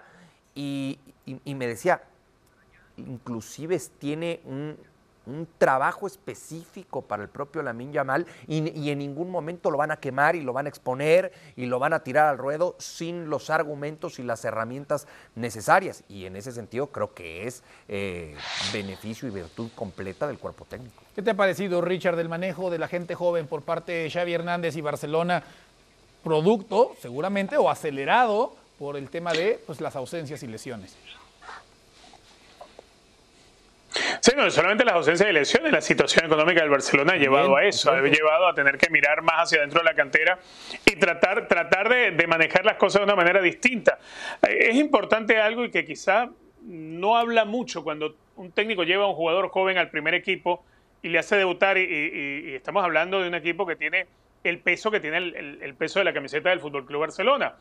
y, 0.54 0.98
y- 1.26 1.40
y 1.44 1.54
me 1.56 1.66
decía, 1.66 2.02
inclusive 2.96 3.80
tiene 3.98 4.40
un, 4.44 4.76
trabajo 5.56 6.08
específico 6.08 7.00
para 7.00 7.22
el 7.22 7.28
propio 7.28 7.62
Lamin 7.62 7.92
Yamal 7.92 8.26
y, 8.48 8.76
y 8.76 8.90
en 8.90 8.98
ningún 8.98 9.30
momento 9.30 9.70
lo 9.70 9.78
van 9.78 9.92
a 9.92 9.96
quemar 9.96 10.34
y 10.34 10.40
lo 10.40 10.52
van 10.52 10.66
a 10.66 10.68
exponer 10.68 11.32
y 11.54 11.66
lo 11.66 11.78
van 11.78 11.92
a 11.92 12.02
tirar 12.02 12.26
al 12.26 12.38
ruedo 12.38 12.74
sin 12.80 13.30
los 13.30 13.48
argumentos 13.48 14.18
y 14.18 14.24
las 14.24 14.44
herramientas 14.44 15.06
necesarias. 15.36 16.02
Y 16.08 16.26
en 16.26 16.34
ese 16.34 16.50
sentido 16.50 16.88
creo 16.88 17.14
que 17.14 17.46
es 17.46 17.62
eh, 17.86 18.34
beneficio 18.72 19.28
y 19.28 19.30
virtud 19.30 19.70
completa 19.76 20.26
del 20.26 20.38
cuerpo 20.38 20.64
técnico. 20.64 21.04
¿Qué 21.14 21.22
te 21.22 21.30
ha 21.30 21.34
parecido, 21.34 21.80
Richard, 21.82 22.16
del 22.16 22.28
manejo 22.28 22.68
de 22.68 22.78
la 22.78 22.88
gente 22.88 23.14
joven 23.14 23.46
por 23.46 23.62
parte 23.62 23.92
de 23.92 24.10
Xavi 24.10 24.32
Hernández 24.32 24.74
y 24.74 24.80
Barcelona? 24.80 25.44
Producto, 26.24 26.96
seguramente, 27.00 27.56
o 27.58 27.70
acelerado 27.70 28.56
por 28.78 28.96
el 28.96 29.10
tema 29.10 29.32
de 29.32 29.62
pues, 29.66 29.80
las 29.80 29.94
ausencias 29.94 30.42
y 30.42 30.48
lesiones. 30.48 30.96
Sí, 34.20 34.32
no, 34.36 34.50
solamente 34.50 34.84
las 34.84 34.94
ausencias 34.94 35.26
de 35.26 35.32
lesiones, 35.32 35.72
la 35.72 35.80
situación 35.80 36.26
económica 36.26 36.60
del 36.60 36.70
Barcelona 36.70 37.12
ha 37.14 37.16
llevado 37.16 37.56
a 37.56 37.64
eso, 37.64 37.90
ha 37.92 38.00
llevado 38.00 38.46
a 38.46 38.54
tener 38.54 38.78
que 38.78 38.90
mirar 38.90 39.22
más 39.22 39.44
hacia 39.44 39.58
adentro 39.58 39.80
de 39.80 39.84
la 39.84 39.94
cantera 39.94 40.38
y 40.86 40.96
tratar, 40.96 41.48
tratar 41.48 41.88
de, 41.88 42.10
de 42.12 42.26
manejar 42.26 42.64
las 42.64 42.76
cosas 42.76 43.00
de 43.00 43.04
una 43.04 43.16
manera 43.16 43.40
distinta. 43.40 43.98
Eh, 44.46 44.68
Es 44.70 44.76
importante 44.76 45.38
algo 45.38 45.64
y 45.64 45.70
que 45.70 45.84
quizá 45.84 46.28
no 46.62 47.16
habla 47.16 47.44
mucho 47.44 47.82
cuando 47.82 48.14
un 48.36 48.52
técnico 48.52 48.84
lleva 48.84 49.04
a 49.04 49.08
un 49.08 49.14
jugador 49.14 49.48
joven 49.48 49.78
al 49.78 49.90
primer 49.90 50.14
equipo 50.14 50.64
y 51.02 51.08
le 51.08 51.18
hace 51.18 51.36
debutar 51.36 51.76
y, 51.78 51.82
y- 51.82 52.50
y 52.50 52.54
estamos 52.54 52.84
hablando 52.84 53.20
de 53.20 53.28
un 53.28 53.34
equipo 53.34 53.66
que 53.66 53.76
tiene 53.76 54.06
el 54.44 54.58
peso 54.60 54.90
que 54.90 55.00
tiene 55.00 55.18
el, 55.18 55.34
el- 55.36 55.62
el 55.62 55.74
peso 55.74 55.98
de 55.98 56.04
la 56.04 56.12
camiseta 56.12 56.50
del 56.50 56.60
Fútbol 56.60 56.86
Club 56.86 57.00
Barcelona. 57.00 57.54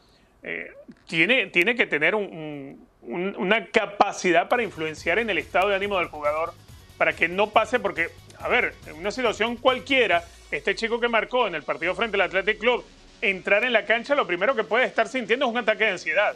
Eh, 0.43 0.71
tiene, 1.07 1.47
tiene 1.47 1.75
que 1.75 1.85
tener 1.85 2.15
un- 2.15 2.23
un- 2.23 2.87
un- 3.13 3.35
una 3.37 3.67
capacidad 3.67 4.49
para 4.49 4.63
influenciar 4.63 5.19
en 5.19 5.29
el 5.29 5.37
estado 5.37 5.69
de 5.69 5.75
ánimo 5.75 5.97
del 5.99 6.07
jugador 6.07 6.53
para 6.97 7.13
que 7.13 7.27
no 7.27 7.49
pase, 7.49 7.79
porque, 7.79 8.09
a 8.39 8.47
ver, 8.47 8.73
en 8.87 8.95
una 8.95 9.11
situación 9.11 9.55
cualquiera, 9.57 10.23
este 10.51 10.75
chico 10.75 10.99
que 10.99 11.07
marcó 11.07 11.47
en 11.47 11.55
el 11.55 11.63
partido 11.63 11.95
frente 11.95 12.15
al 12.15 12.21
Athletic 12.21 12.59
Club, 12.59 12.83
entrar 13.21 13.63
en 13.63 13.73
la 13.73 13.85
cancha, 13.85 14.15
lo 14.15 14.25
primero 14.27 14.55
que 14.55 14.63
puede 14.63 14.85
estar 14.85 15.07
sintiendo 15.07 15.45
es 15.45 15.51
un 15.51 15.57
ataque 15.57 15.85
de 15.85 15.91
ansiedad. 15.91 16.35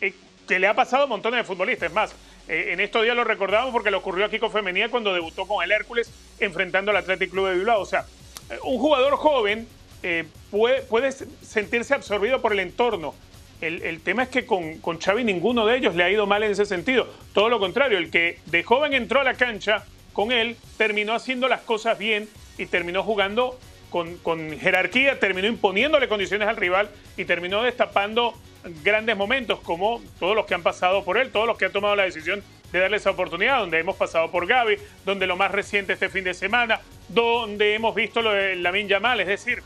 Eh, 0.00 0.14
que 0.48 0.58
le 0.58 0.66
ha 0.66 0.74
pasado 0.74 1.04
a 1.04 1.06
montones 1.06 1.38
de 1.38 1.44
futbolistas. 1.44 1.88
Es 1.90 1.94
más, 1.94 2.14
eh, 2.48 2.70
en 2.72 2.80
estos 2.80 3.02
días 3.04 3.14
lo 3.14 3.22
recordamos 3.22 3.70
porque 3.72 3.90
le 3.90 3.96
ocurrió 3.96 4.24
a 4.26 4.30
Kiko 4.30 4.50
Femenía 4.50 4.88
cuando 4.88 5.12
debutó 5.14 5.46
con 5.46 5.62
el 5.62 5.70
Hércules 5.70 6.12
enfrentando 6.40 6.90
al 6.90 6.96
Athletic 6.96 7.30
Club 7.30 7.48
de 7.48 7.54
Bilbao. 7.56 7.80
O 7.80 7.86
sea, 7.86 8.04
eh, 8.50 8.58
un 8.64 8.78
jugador 8.78 9.14
joven 9.16 9.68
eh, 10.02 10.24
puede, 10.50 10.82
puede 10.82 11.12
sentirse 11.12 11.94
absorbido 11.94 12.40
por 12.42 12.52
el 12.52 12.60
entorno. 12.60 13.14
El, 13.60 14.00
tema 14.00 14.22
es 14.22 14.28
que 14.30 14.46
con, 14.46 14.78
con 14.78 14.98
Xavi 14.98 15.22
ninguno 15.22 15.66
de 15.66 15.76
ellos 15.76 15.94
le 15.94 16.02
ha 16.02 16.10
ido 16.10 16.26
mal 16.26 16.42
en 16.42 16.52
ese 16.52 16.64
sentido. 16.64 17.06
Todo 17.34 17.48
lo 17.50 17.58
contrario, 17.58 17.98
el 17.98 18.10
que 18.10 18.38
de 18.46 18.62
joven 18.62 18.94
entró 18.94 19.20
a 19.20 19.24
la 19.24 19.34
cancha 19.34 19.84
con 20.12 20.32
él 20.32 20.56
terminó 20.76 21.14
haciendo 21.14 21.46
las 21.48 21.60
cosas 21.60 21.98
bien 21.98 22.28
y 22.58 22.66
terminó 22.66 23.02
jugando 23.02 23.58
con, 23.90 24.16
con 24.18 24.58
jerarquía, 24.58 25.18
terminó 25.18 25.48
imponiéndole 25.48 26.08
condiciones 26.08 26.48
al 26.48 26.56
rival 26.56 26.88
y 27.16 27.24
terminó 27.24 27.62
destapando 27.62 28.34
grandes 28.82 29.16
momentos 29.16 29.60
como 29.60 30.02
todos 30.18 30.34
los 30.34 30.46
que 30.46 30.54
han 30.54 30.62
pasado 30.62 31.04
por 31.04 31.18
él, 31.18 31.30
todos 31.30 31.46
los 31.46 31.56
que 31.58 31.66
han 31.66 31.72
tomado 31.72 31.96
la 31.96 32.04
decisión 32.04 32.42
de 32.72 32.78
darle 32.78 32.98
esa 32.98 33.10
oportunidad, 33.10 33.58
donde 33.58 33.78
hemos 33.78 33.96
pasado 33.96 34.30
por 34.30 34.46
Gaby, 34.46 34.76
donde 35.04 35.26
lo 35.26 35.36
más 35.36 35.50
reciente 35.50 35.94
este 35.94 36.08
fin 36.08 36.24
de 36.24 36.34
semana, 36.34 36.80
donde 37.08 37.74
hemos 37.74 37.94
visto 37.94 38.22
lo 38.22 38.32
de 38.32 38.56
Lamin 38.56 38.88
Yamal, 38.88 39.20
es 39.20 39.26
decir, 39.26 39.62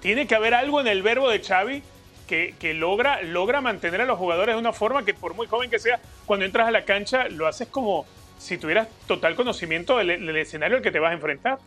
tiene 0.00 0.26
que 0.26 0.34
haber 0.34 0.54
algo 0.54 0.80
en 0.80 0.86
el 0.86 1.02
verbo 1.02 1.28
de 1.28 1.40
Xavi 1.40 1.82
que, 2.28 2.54
que, 2.60 2.74
logra, 2.74 3.22
logra 3.22 3.60
mantener 3.60 4.02
a 4.02 4.04
los 4.04 4.18
jugadores 4.18 4.54
de 4.54 4.60
una 4.60 4.72
forma 4.72 5.04
que 5.04 5.14
por 5.14 5.34
muy 5.34 5.48
joven 5.48 5.70
que 5.70 5.80
sea, 5.80 5.98
cuando 6.26 6.46
entras 6.46 6.68
a 6.68 6.70
la 6.70 6.84
cancha 6.84 7.28
lo 7.28 7.48
haces 7.48 7.66
como 7.66 8.06
si 8.38 8.58
tuvieras 8.58 8.88
total 9.08 9.34
conocimiento 9.34 9.96
del, 9.98 10.24
del 10.24 10.36
escenario 10.36 10.76
al 10.76 10.82
que 10.82 10.92
te 10.92 11.00
vas 11.00 11.10
a 11.10 11.14
enfrentar. 11.14 11.58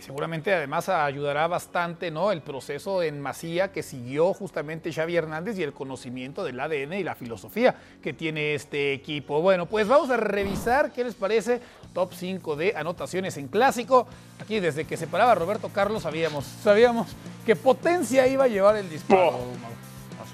Seguramente 0.00 0.54
además 0.54 0.88
ayudará 0.88 1.48
bastante 1.48 2.10
¿no? 2.10 2.30
el 2.30 2.40
proceso 2.40 3.02
en 3.02 3.20
Masía 3.20 3.72
que 3.72 3.82
siguió 3.82 4.32
justamente 4.32 4.92
Xavi 4.92 5.16
Hernández 5.16 5.58
y 5.58 5.64
el 5.64 5.72
conocimiento 5.72 6.44
del 6.44 6.60
ADN 6.60 6.92
y 6.94 7.02
la 7.02 7.16
filosofía 7.16 7.74
que 8.00 8.12
tiene 8.12 8.54
este 8.54 8.92
equipo. 8.92 9.42
Bueno, 9.42 9.66
pues 9.66 9.88
vamos 9.88 10.10
a 10.10 10.16
revisar 10.16 10.92
qué 10.92 11.02
les 11.02 11.14
parece 11.14 11.60
top 11.94 12.12
5 12.14 12.54
de 12.54 12.74
anotaciones 12.76 13.36
en 13.38 13.48
clásico. 13.48 14.06
Aquí 14.40 14.60
desde 14.60 14.84
que 14.84 14.96
se 14.96 15.08
paraba 15.08 15.34
Roberto 15.34 15.68
Carlos 15.68 16.04
sabíamos, 16.04 16.44
sabíamos 16.44 17.08
qué 17.44 17.56
potencia 17.56 18.26
iba 18.28 18.44
a 18.44 18.48
llevar 18.48 18.76
el 18.76 18.88
disparo. 18.88 19.30
Oh. 19.30 19.67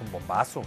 Es 0.05 0.13
un 0.13 0.13
bombazo. 0.13 0.63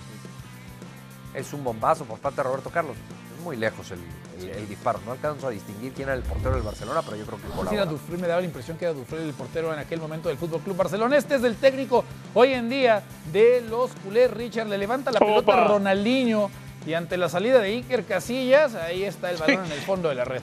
Es 1.34 1.54
un 1.54 1.64
bombazo 1.64 2.06
por 2.06 2.20
parte 2.20 2.38
de 2.38 2.44
Roberto 2.44 2.70
Carlos 2.70 2.98
muy 3.44 3.56
lejos 3.56 3.92
el, 3.92 4.00
el, 4.42 4.50
el, 4.50 4.68
disparo. 4.68 5.00
No 5.06 5.12
alcanzo 5.12 5.48
a 5.48 5.52
distinguir 5.52 5.94
quién 5.94 6.08
era 6.08 6.18
el 6.18 6.24
portero 6.24 6.56
del 6.56 6.64
Barcelona, 6.64 7.02
pero 7.04 7.16
yo 7.18 7.26
creo 7.26 7.38
que 7.40 7.48
colabora. 7.48 7.84
Sí, 7.84 7.90
Dufré, 7.90 8.18
me 8.18 8.28
daba 8.28 8.42
la 8.42 8.48
impresión 8.48 8.78
que 8.78 8.86
era 8.86 8.94
Dufré 8.94 9.24
el 9.24 9.34
portero 9.34 9.74
en 9.74 9.80
aquel 9.80 10.00
momento 10.00 10.30
del 10.30 10.38
Fútbol 10.38 10.62
Club 10.62 10.76
Barcelona. 10.76 11.18
Este 11.18 11.36
es 11.36 11.44
el 11.44 11.56
técnico 11.56 12.04
hoy 12.34 12.54
en 12.54 12.70
día 12.70 13.04
de 13.32 13.62
los 13.62 13.92
culés. 14.04 14.32
Richard 14.32 14.68
le 14.68 14.78
levanta 14.78 15.12
la 15.12 15.20
pelota 15.20 15.66
a 15.66 15.68
Ronaldinho 15.68 16.50
y 16.86 16.94
ante 16.94 17.18
la 17.18 17.30
salida 17.30 17.60
de 17.60 17.70
Iker 17.70 18.06
Casillas, 18.06 18.76
ahí 18.76 19.04
está 19.04 19.30
el 19.32 19.38
balón 19.38 19.66
en 19.66 19.72
el 19.72 19.80
fondo 19.80 20.10
de 20.10 20.16
la 20.16 20.26
red. 20.26 20.42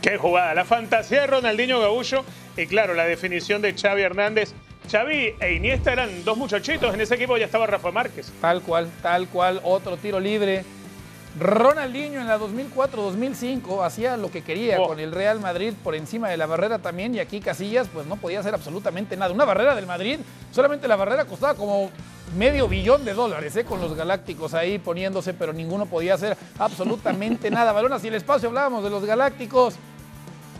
Qué 0.00 0.16
jugada, 0.16 0.54
la 0.54 0.64
fantasía 0.64 1.22
de 1.22 1.26
Ronaldinho 1.26 1.80
Gaullo 1.80 2.24
y 2.56 2.66
claro, 2.66 2.94
la 2.94 3.04
definición 3.04 3.60
de 3.60 3.74
Xavi 3.74 4.02
Hernández 4.02 4.54
Xavi 4.90 5.34
e 5.38 5.52
Iniesta 5.52 5.92
eran 5.92 6.24
dos 6.24 6.36
muchachitos, 6.36 6.94
en 6.94 7.00
ese 7.00 7.14
equipo 7.14 7.36
ya 7.36 7.44
estaba 7.44 7.66
Rafa 7.66 7.90
Márquez. 7.90 8.32
Tal 8.40 8.62
cual, 8.62 8.90
tal 9.02 9.28
cual, 9.28 9.60
otro 9.62 9.96
tiro 9.98 10.18
libre. 10.18 10.64
Ronaldinho 11.38 12.20
en 12.20 12.26
la 12.26 12.38
2004-2005 12.38 13.84
hacía 13.84 14.16
lo 14.16 14.30
que 14.30 14.42
quería 14.42 14.80
oh. 14.80 14.88
con 14.88 14.98
el 14.98 15.12
Real 15.12 15.40
Madrid 15.40 15.74
por 15.84 15.94
encima 15.94 16.30
de 16.30 16.36
la 16.36 16.46
barrera 16.46 16.78
también 16.78 17.14
y 17.14 17.20
aquí 17.20 17.38
Casillas 17.40 17.86
pues 17.92 18.06
no 18.06 18.16
podía 18.16 18.40
hacer 18.40 18.54
absolutamente 18.54 19.16
nada. 19.16 19.32
Una 19.32 19.44
barrera 19.44 19.74
del 19.74 19.86
Madrid, 19.86 20.18
solamente 20.50 20.88
la 20.88 20.96
barrera 20.96 21.26
costaba 21.26 21.54
como 21.54 21.90
medio 22.36 22.66
billón 22.66 23.04
de 23.04 23.14
dólares 23.14 23.54
¿eh? 23.56 23.64
con 23.64 23.80
los 23.80 23.94
Galácticos 23.94 24.54
ahí 24.54 24.78
poniéndose, 24.78 25.34
pero 25.34 25.52
ninguno 25.52 25.86
podía 25.86 26.14
hacer 26.14 26.36
absolutamente 26.58 27.50
nada. 27.50 27.72
Balón 27.72 27.92
hacia 27.92 28.08
el 28.08 28.14
espacio, 28.14 28.48
hablábamos 28.48 28.82
de 28.82 28.90
los 28.90 29.04
Galácticos 29.04 29.76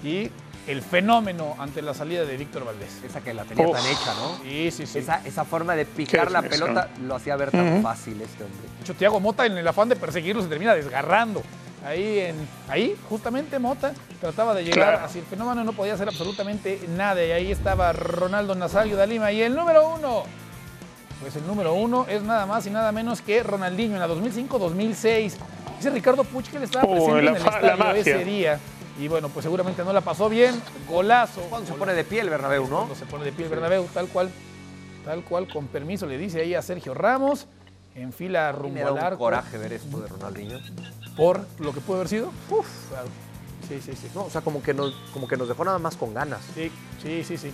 y 0.04 0.30
el 0.68 0.82
fenómeno 0.82 1.56
ante 1.58 1.80
la 1.80 1.94
salida 1.94 2.24
de 2.24 2.36
Víctor 2.36 2.64
Valdés. 2.64 3.02
Esa 3.02 3.20
que 3.22 3.32
la 3.32 3.44
tenía 3.44 3.66
Uf. 3.66 3.76
tan 3.76 3.86
hecha, 3.86 4.14
¿no? 4.14 4.36
Sí, 4.42 4.70
sí, 4.70 4.86
sí. 4.86 4.98
Esa, 4.98 5.22
esa 5.24 5.44
forma 5.44 5.74
de 5.74 5.86
picar 5.86 6.30
la 6.30 6.42
pelota 6.42 6.88
lo 7.02 7.16
hacía 7.16 7.36
ver 7.36 7.50
tan 7.50 7.60
uh 7.60 7.78
-huh. 7.78 7.82
fácil 7.82 8.20
este 8.20 8.44
hombre. 8.44 8.60
De 8.76 8.82
hecho, 8.82 8.94
Thiago 8.94 9.18
Mota 9.18 9.46
en 9.46 9.56
el 9.56 9.66
afán 9.66 9.88
de 9.88 9.96
perseguirlo 9.96 10.42
se 10.42 10.48
termina 10.48 10.74
desgarrando. 10.74 11.42
Ahí, 11.84 12.18
en, 12.18 12.36
ahí 12.68 12.94
justamente 13.08 13.58
Mota 13.58 13.94
trataba 14.20 14.52
de 14.54 14.64
llegar 14.64 14.90
claro. 14.90 15.06
hacia 15.06 15.20
el 15.20 15.26
fenómeno, 15.26 15.64
no 15.64 15.72
podía 15.72 15.94
hacer 15.94 16.08
absolutamente 16.08 16.80
nada. 16.96 17.24
Y 17.24 17.30
ahí 17.30 17.50
estaba 17.50 17.92
Ronaldo 17.92 18.54
Nazario 18.54 18.96
de 18.96 19.06
Lima. 19.06 19.32
Y 19.32 19.40
el 19.40 19.54
número 19.54 19.88
uno, 19.88 20.24
pues 21.22 21.34
el 21.36 21.46
número 21.46 21.72
uno 21.72 22.04
es 22.08 22.22
nada 22.22 22.44
más 22.44 22.66
y 22.66 22.70
nada 22.70 22.92
menos 22.92 23.22
que 23.22 23.42
Ronaldinho 23.42 23.94
en 23.94 24.00
la 24.00 24.08
2005-2006. 24.08 25.32
Dice 25.78 25.90
Ricardo 25.90 26.24
Puch 26.24 26.48
que 26.50 26.58
le 26.58 26.64
estaba 26.66 26.84
presente 26.84 27.22
la, 27.22 27.30
en 27.30 27.36
el 27.36 27.42
estadio 27.46 27.92
ese 27.94 28.24
día. 28.24 28.58
Y 28.98 29.06
bueno, 29.06 29.28
pues 29.28 29.44
seguramente 29.44 29.84
no 29.84 29.92
la 29.92 30.00
pasó 30.00 30.28
bien. 30.28 30.60
Golazo. 30.88 31.40
Cuando 31.42 31.68
se 31.70 31.74
pone 31.74 31.94
de 31.94 32.04
pie 32.04 32.20
el 32.20 32.30
Bernabéu, 32.30 32.64
¿no? 32.64 32.78
Cuando 32.78 32.94
se 32.96 33.06
pone 33.06 33.24
de 33.24 33.32
pie 33.32 33.44
el 33.44 33.50
Bernabéu, 33.50 33.84
tal 33.94 34.08
cual. 34.08 34.30
Tal 35.04 35.22
cual, 35.24 35.48
con 35.48 35.68
permiso, 35.68 36.06
le 36.06 36.18
dice 36.18 36.40
ahí 36.40 36.54
a 36.54 36.62
Sergio 36.62 36.94
Ramos. 36.94 37.46
En 37.94 38.12
fila 38.12 38.52
rumbo 38.52 38.86
al 38.86 38.98
arco. 38.98 39.18
coraje 39.18 39.58
ver 39.58 39.72
esto 39.72 40.00
de 40.00 40.08
Ronaldinho. 40.08 40.58
Por 41.16 41.40
lo 41.58 41.72
que 41.72 41.80
pudo 41.80 41.96
haber 41.96 42.08
sido. 42.08 42.32
Uf, 42.50 42.66
claro. 42.88 43.08
Sí, 43.68 43.80
sí, 43.80 43.92
sí. 43.94 44.08
No, 44.14 44.24
o 44.24 44.30
sea, 44.30 44.40
como 44.40 44.62
que, 44.62 44.72
nos, 44.72 44.94
como 45.12 45.26
que 45.28 45.36
nos 45.36 45.48
dejó 45.48 45.64
nada 45.64 45.78
más 45.78 45.96
con 45.96 46.14
ganas. 46.14 46.40
Sí, 46.54 46.70
sí, 47.02 47.24
sí, 47.24 47.36
sí. 47.36 47.52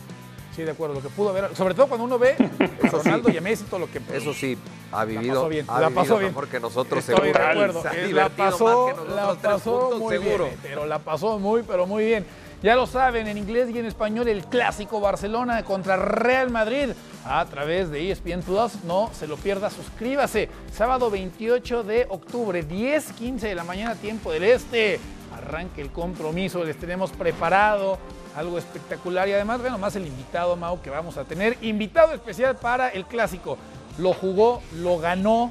Sí, 0.54 0.62
de 0.62 0.70
acuerdo, 0.70 0.94
lo 0.94 1.02
que 1.02 1.08
pudo 1.08 1.30
haber. 1.30 1.54
Sobre 1.56 1.74
todo 1.74 1.88
cuando 1.88 2.04
uno 2.04 2.18
ve 2.18 2.36
Ronaldo 2.82 3.28
sí. 3.28 3.34
y 3.34 3.38
a 3.38 3.40
Messi, 3.40 3.64
todo 3.64 3.80
lo 3.80 3.90
que. 3.90 4.00
Eso 4.12 4.32
sí, 4.32 4.56
ha 4.92 5.04
vivido. 5.04 5.34
La 5.34 5.40
pasó 5.40 5.48
bien. 5.48 5.66
Ha 5.68 5.80
la 5.80 5.90
pasó 5.90 6.18
bien. 6.18 6.30
mejor 6.30 6.48
que 6.48 6.60
nosotros, 6.60 7.00
Estoy 7.08 7.16
seguro. 7.32 7.38
de 7.38 7.50
acuerdo. 7.50 7.82
Se 7.82 8.12
la 8.12 8.28
pasó, 8.28 8.88
la 9.14 9.34
pasó 9.34 9.80
puntos, 9.80 9.98
muy 10.00 10.16
seguro. 10.18 10.44
bien. 10.44 10.58
Pero 10.62 10.86
la 10.86 10.98
pasó 11.00 11.38
muy, 11.38 11.62
pero 11.62 11.86
muy 11.86 12.04
bien. 12.04 12.24
Ya 12.62 12.76
lo 12.76 12.86
saben, 12.86 13.26
en 13.26 13.36
inglés 13.36 13.68
y 13.74 13.78
en 13.78 13.84
español, 13.84 14.26
el 14.26 14.44
clásico 14.46 14.98
Barcelona 14.98 15.62
contra 15.64 15.96
Real 15.96 16.48
Madrid 16.50 16.90
a 17.26 17.44
través 17.44 17.90
de 17.90 18.10
ESPN 18.10 18.40
Plus. 18.42 18.84
No 18.84 19.10
se 19.12 19.26
lo 19.26 19.36
pierda, 19.36 19.68
suscríbase. 19.68 20.48
Sábado 20.72 21.10
28 21.10 21.82
de 21.82 22.06
octubre, 22.08 22.62
10, 22.62 23.12
15 23.12 23.48
de 23.48 23.54
la 23.54 23.64
mañana, 23.64 23.96
tiempo 23.96 24.32
del 24.32 24.44
este. 24.44 24.98
Arranque 25.36 25.80
el 25.80 25.90
compromiso, 25.90 26.64
les 26.64 26.76
tenemos 26.76 27.10
preparado 27.10 27.98
algo 28.36 28.58
espectacular 28.58 29.28
y 29.28 29.32
además, 29.32 29.60
bueno, 29.60 29.78
más 29.78 29.94
el 29.96 30.06
invitado, 30.06 30.56
Mau, 30.56 30.80
que 30.80 30.90
vamos 30.90 31.16
a 31.16 31.24
tener. 31.24 31.56
Invitado 31.62 32.12
especial 32.12 32.56
para 32.56 32.88
el 32.88 33.04
clásico. 33.04 33.58
Lo 33.98 34.12
jugó, 34.12 34.60
lo 34.74 34.98
ganó, 34.98 35.50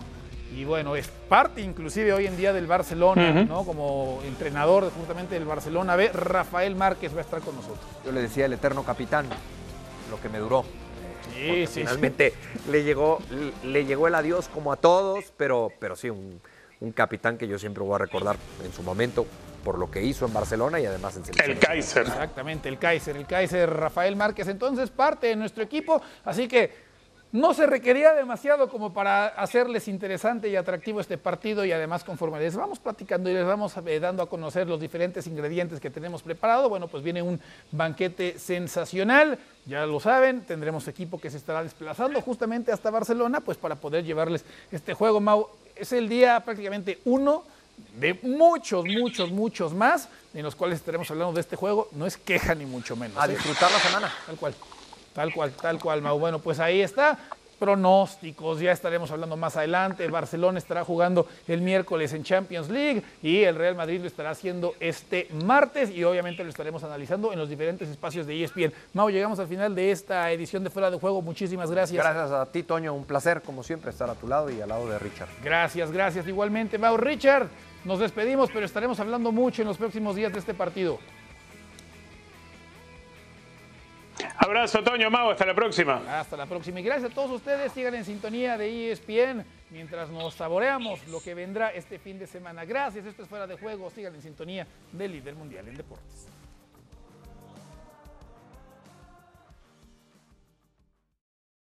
y 0.56 0.66
bueno, 0.66 0.96
es 0.96 1.08
parte 1.08 1.62
inclusive 1.62 2.14
hoy 2.14 2.28
en 2.28 2.38
día 2.38 2.54
del 2.54 2.68
Barcelona, 2.68 3.22
uh 3.22 3.34
-huh. 3.36 3.48
¿no? 3.48 3.64
Como 3.64 4.20
entrenador 4.26 4.92
justamente 4.92 5.36
del 5.36 5.46
Barcelona 5.46 5.96
B, 5.96 6.10
Rafael 6.14 6.76
Márquez 6.76 7.14
va 7.14 7.20
a 7.20 7.22
estar 7.22 7.42
con 7.42 7.56
nosotros. 7.56 7.86
Yo 8.06 8.12
le 8.12 8.22
decía 8.22 8.46
el 8.46 8.54
eterno 8.54 8.84
capitán, 8.84 9.26
lo 10.12 10.20
que 10.22 10.30
me 10.30 10.40
duró. 10.40 10.64
Sí, 11.34 11.66
sí, 11.66 11.80
finalmente 11.80 12.32
sí. 12.32 12.72
Le, 12.72 12.84
llegó, 12.84 13.20
le 13.64 13.86
llegó 13.86 14.08
el 14.08 14.16
adiós 14.16 14.48
como 14.54 14.72
a 14.72 14.76
todos, 14.76 15.34
pero, 15.38 15.72
pero 15.80 15.96
sí, 15.96 16.10
un, 16.10 16.40
un 16.82 16.92
capitán 16.92 17.38
que 17.38 17.48
yo 17.48 17.58
siempre 17.58 17.84
voy 17.84 17.96
a 17.96 18.00
recordar 18.00 18.36
en 18.64 18.72
su 18.74 18.84
momento 18.84 19.26
por 19.64 19.80
lo 19.80 19.90
que 19.90 20.04
hizo 20.04 20.26
en 20.26 20.34
Barcelona 20.34 20.80
y 20.80 20.86
además 20.86 21.16
en 21.16 21.26
selección. 21.26 21.58
El 21.58 21.60
Kaiser. 21.60 22.04
Exactamente, 22.04 22.70
el 22.70 22.78
Kaiser, 22.78 23.18
el 23.18 23.26
Kaiser 23.26 23.70
Rafael 23.70 24.16
Márquez, 24.16 24.48
entonces 24.48 24.90
parte 24.90 25.28
de 25.28 25.36
nuestro 25.36 25.64
equipo, 25.64 26.02
así 26.26 26.48
que 26.48 26.94
no 27.34 27.56
se 27.56 27.66
requería 27.66 28.14
demasiado 28.14 28.70
como 28.70 28.94
para 28.94 29.26
hacerles 29.26 29.88
interesante 29.88 30.50
y 30.50 30.56
atractivo 30.56 31.02
este 31.02 31.18
partido 31.18 31.66
y 31.66 31.72
además 31.72 32.04
conforme 32.04 32.40
les 32.40 32.56
vamos 32.56 32.78
platicando 32.78 33.28
y 33.28 33.34
les 33.34 33.44
vamos 33.44 33.74
eh, 33.88 34.00
dando 34.00 34.22
a 34.22 34.30
conocer 34.30 34.68
los 34.68 34.80
diferentes 34.80 35.26
ingredientes 35.26 35.80
que 35.80 35.90
tenemos 35.90 36.22
preparado, 36.22 36.70
bueno, 36.70 36.88
pues 36.88 37.04
viene 37.04 37.24
un 37.24 37.42
banquete 37.72 38.38
sensacional, 38.38 39.40
ya 39.66 39.84
lo 39.88 40.00
saben, 40.00 40.42
tendremos 40.42 40.88
equipo 40.88 41.20
que 41.20 41.32
se 41.32 41.38
estará 41.38 41.64
desplazando 41.64 42.22
justamente 42.22 42.72
hasta 42.72 42.92
Barcelona, 42.92 43.42
pues 43.42 43.58
para 43.58 43.78
poder 43.78 44.04
llevarles 44.04 44.46
este 44.72 44.94
juego, 44.94 45.20
Mau, 45.20 45.48
es 45.76 45.92
el 45.92 46.08
día 46.08 46.40
prácticamente 46.42 47.00
uno 47.06 47.46
de 48.00 48.14
muchos, 48.24 48.86
muchos, 48.86 49.32
muchos 49.32 49.74
más, 49.74 50.10
en 50.34 50.44
los 50.44 50.56
cuales 50.56 50.80
estaremos 50.80 51.10
hablando 51.12 51.34
de 51.34 51.42
este 51.42 51.56
juego, 51.56 51.90
no 51.92 52.06
es 52.06 52.18
queja 52.18 52.56
ni 52.56 52.66
mucho 52.66 52.96
menos. 52.96 53.18
A 53.18 53.26
¿eh? 53.26 53.30
disfrutar 53.30 53.72
la 53.72 53.80
semana. 53.80 54.14
Tal 54.26 54.36
cual. 54.38 54.56
Tal 55.14 55.34
cual, 55.34 55.52
tal 55.52 55.80
cual, 55.80 56.02
Mau. 56.02 56.18
Bueno, 56.18 56.40
pues 56.40 56.60
ahí 56.60 56.82
está. 56.82 57.20
Pronósticos, 57.54 58.60
ya 58.60 58.72
estaremos 58.72 59.12
hablando 59.12 59.38
más 59.38 59.56
adelante. 59.58 60.08
Barcelona 60.08 60.58
estará 60.58 60.84
jugando 60.84 61.28
el 61.48 61.62
miércoles 61.62 62.14
en 62.14 62.24
Champions 62.24 62.70
League 62.70 63.04
y 63.22 63.44
el 63.44 63.56
Real 63.56 63.76
Madrid 63.76 64.02
lo 64.02 64.08
estará 64.08 64.32
haciendo 64.32 64.76
este 64.80 65.28
martes 65.44 65.90
y 65.90 66.04
obviamente 66.04 66.44
lo 66.44 66.50
estaremos 66.50 66.84
analizando 66.84 67.32
en 67.32 67.40
los 67.40 67.50
diferentes 67.50 67.90
espacios 67.90 68.28
de 68.28 68.44
ESPN. 68.44 68.74
Mau, 68.94 69.10
llegamos 69.10 69.40
al 69.40 69.48
final 69.48 69.76
de 69.76 69.92
esta 69.92 70.32
edición 70.32 70.64
de 70.64 70.70
Fuera 70.70 70.92
de 70.92 71.00
Juego. 71.00 71.22
Muchísimas 71.22 71.72
gracias. 71.72 72.04
Gracias 72.04 72.32
a 72.32 72.46
ti, 72.46 72.64
Toño. 72.64 72.94
Un 72.94 73.06
placer, 73.06 73.42
como 73.42 73.64
siempre, 73.64 73.92
estar 73.92 74.10
a 74.10 74.16
tu 74.16 74.28
lado 74.28 74.50
y 74.50 74.62
al 74.62 74.70
lado 74.70 74.88
de 74.88 75.00
Richard. 75.00 75.30
Gracias, 75.44 75.92
gracias. 75.92 76.28
Igualmente, 76.28 76.78
Mau. 76.78 76.98
Richard, 76.98 77.48
nos 77.86 78.00
despedimos, 78.00 78.50
pero 78.52 78.66
estaremos 78.66 79.00
hablando 79.00 79.32
mucho 79.32 79.62
en 79.62 79.68
los 79.68 79.78
próximos 79.78 80.16
días 80.16 80.34
de 80.34 80.40
este 80.40 80.54
partido. 80.54 81.00
Abrazo, 84.44 84.84
Toño 84.84 85.10
Mago, 85.10 85.32
hasta 85.32 85.46
la 85.46 85.56
próxima. 85.56 86.02
Hasta 86.20 86.36
la 86.36 86.46
próxima. 86.46 86.82
Y 86.82 86.84
gracias 86.84 87.12
a 87.12 87.16
todos 87.16 87.32
ustedes. 87.32 87.72
Sigan 87.72 87.96
en 87.96 88.04
sintonía 88.04 88.58
de 88.58 88.92
ESPN. 88.92 89.46
mientras 89.70 90.10
nos 90.10 90.34
saboreamos 90.34 91.08
lo 91.08 91.22
que 91.22 91.34
vendrá 91.34 91.72
este 91.72 91.98
fin 91.98 92.20
de 92.20 92.28
semana. 92.28 92.66
Gracias, 92.66 93.06
esto 93.06 93.24
es 93.24 93.30
Fuera 93.30 93.48
de 93.48 93.56
Juego. 93.56 93.90
Sigan 93.90 94.14
en 94.14 94.22
sintonía 94.22 94.68
del 94.92 95.14
líder 95.14 95.36
mundial 95.36 95.66
en 95.70 95.78
deportes. 95.78 96.33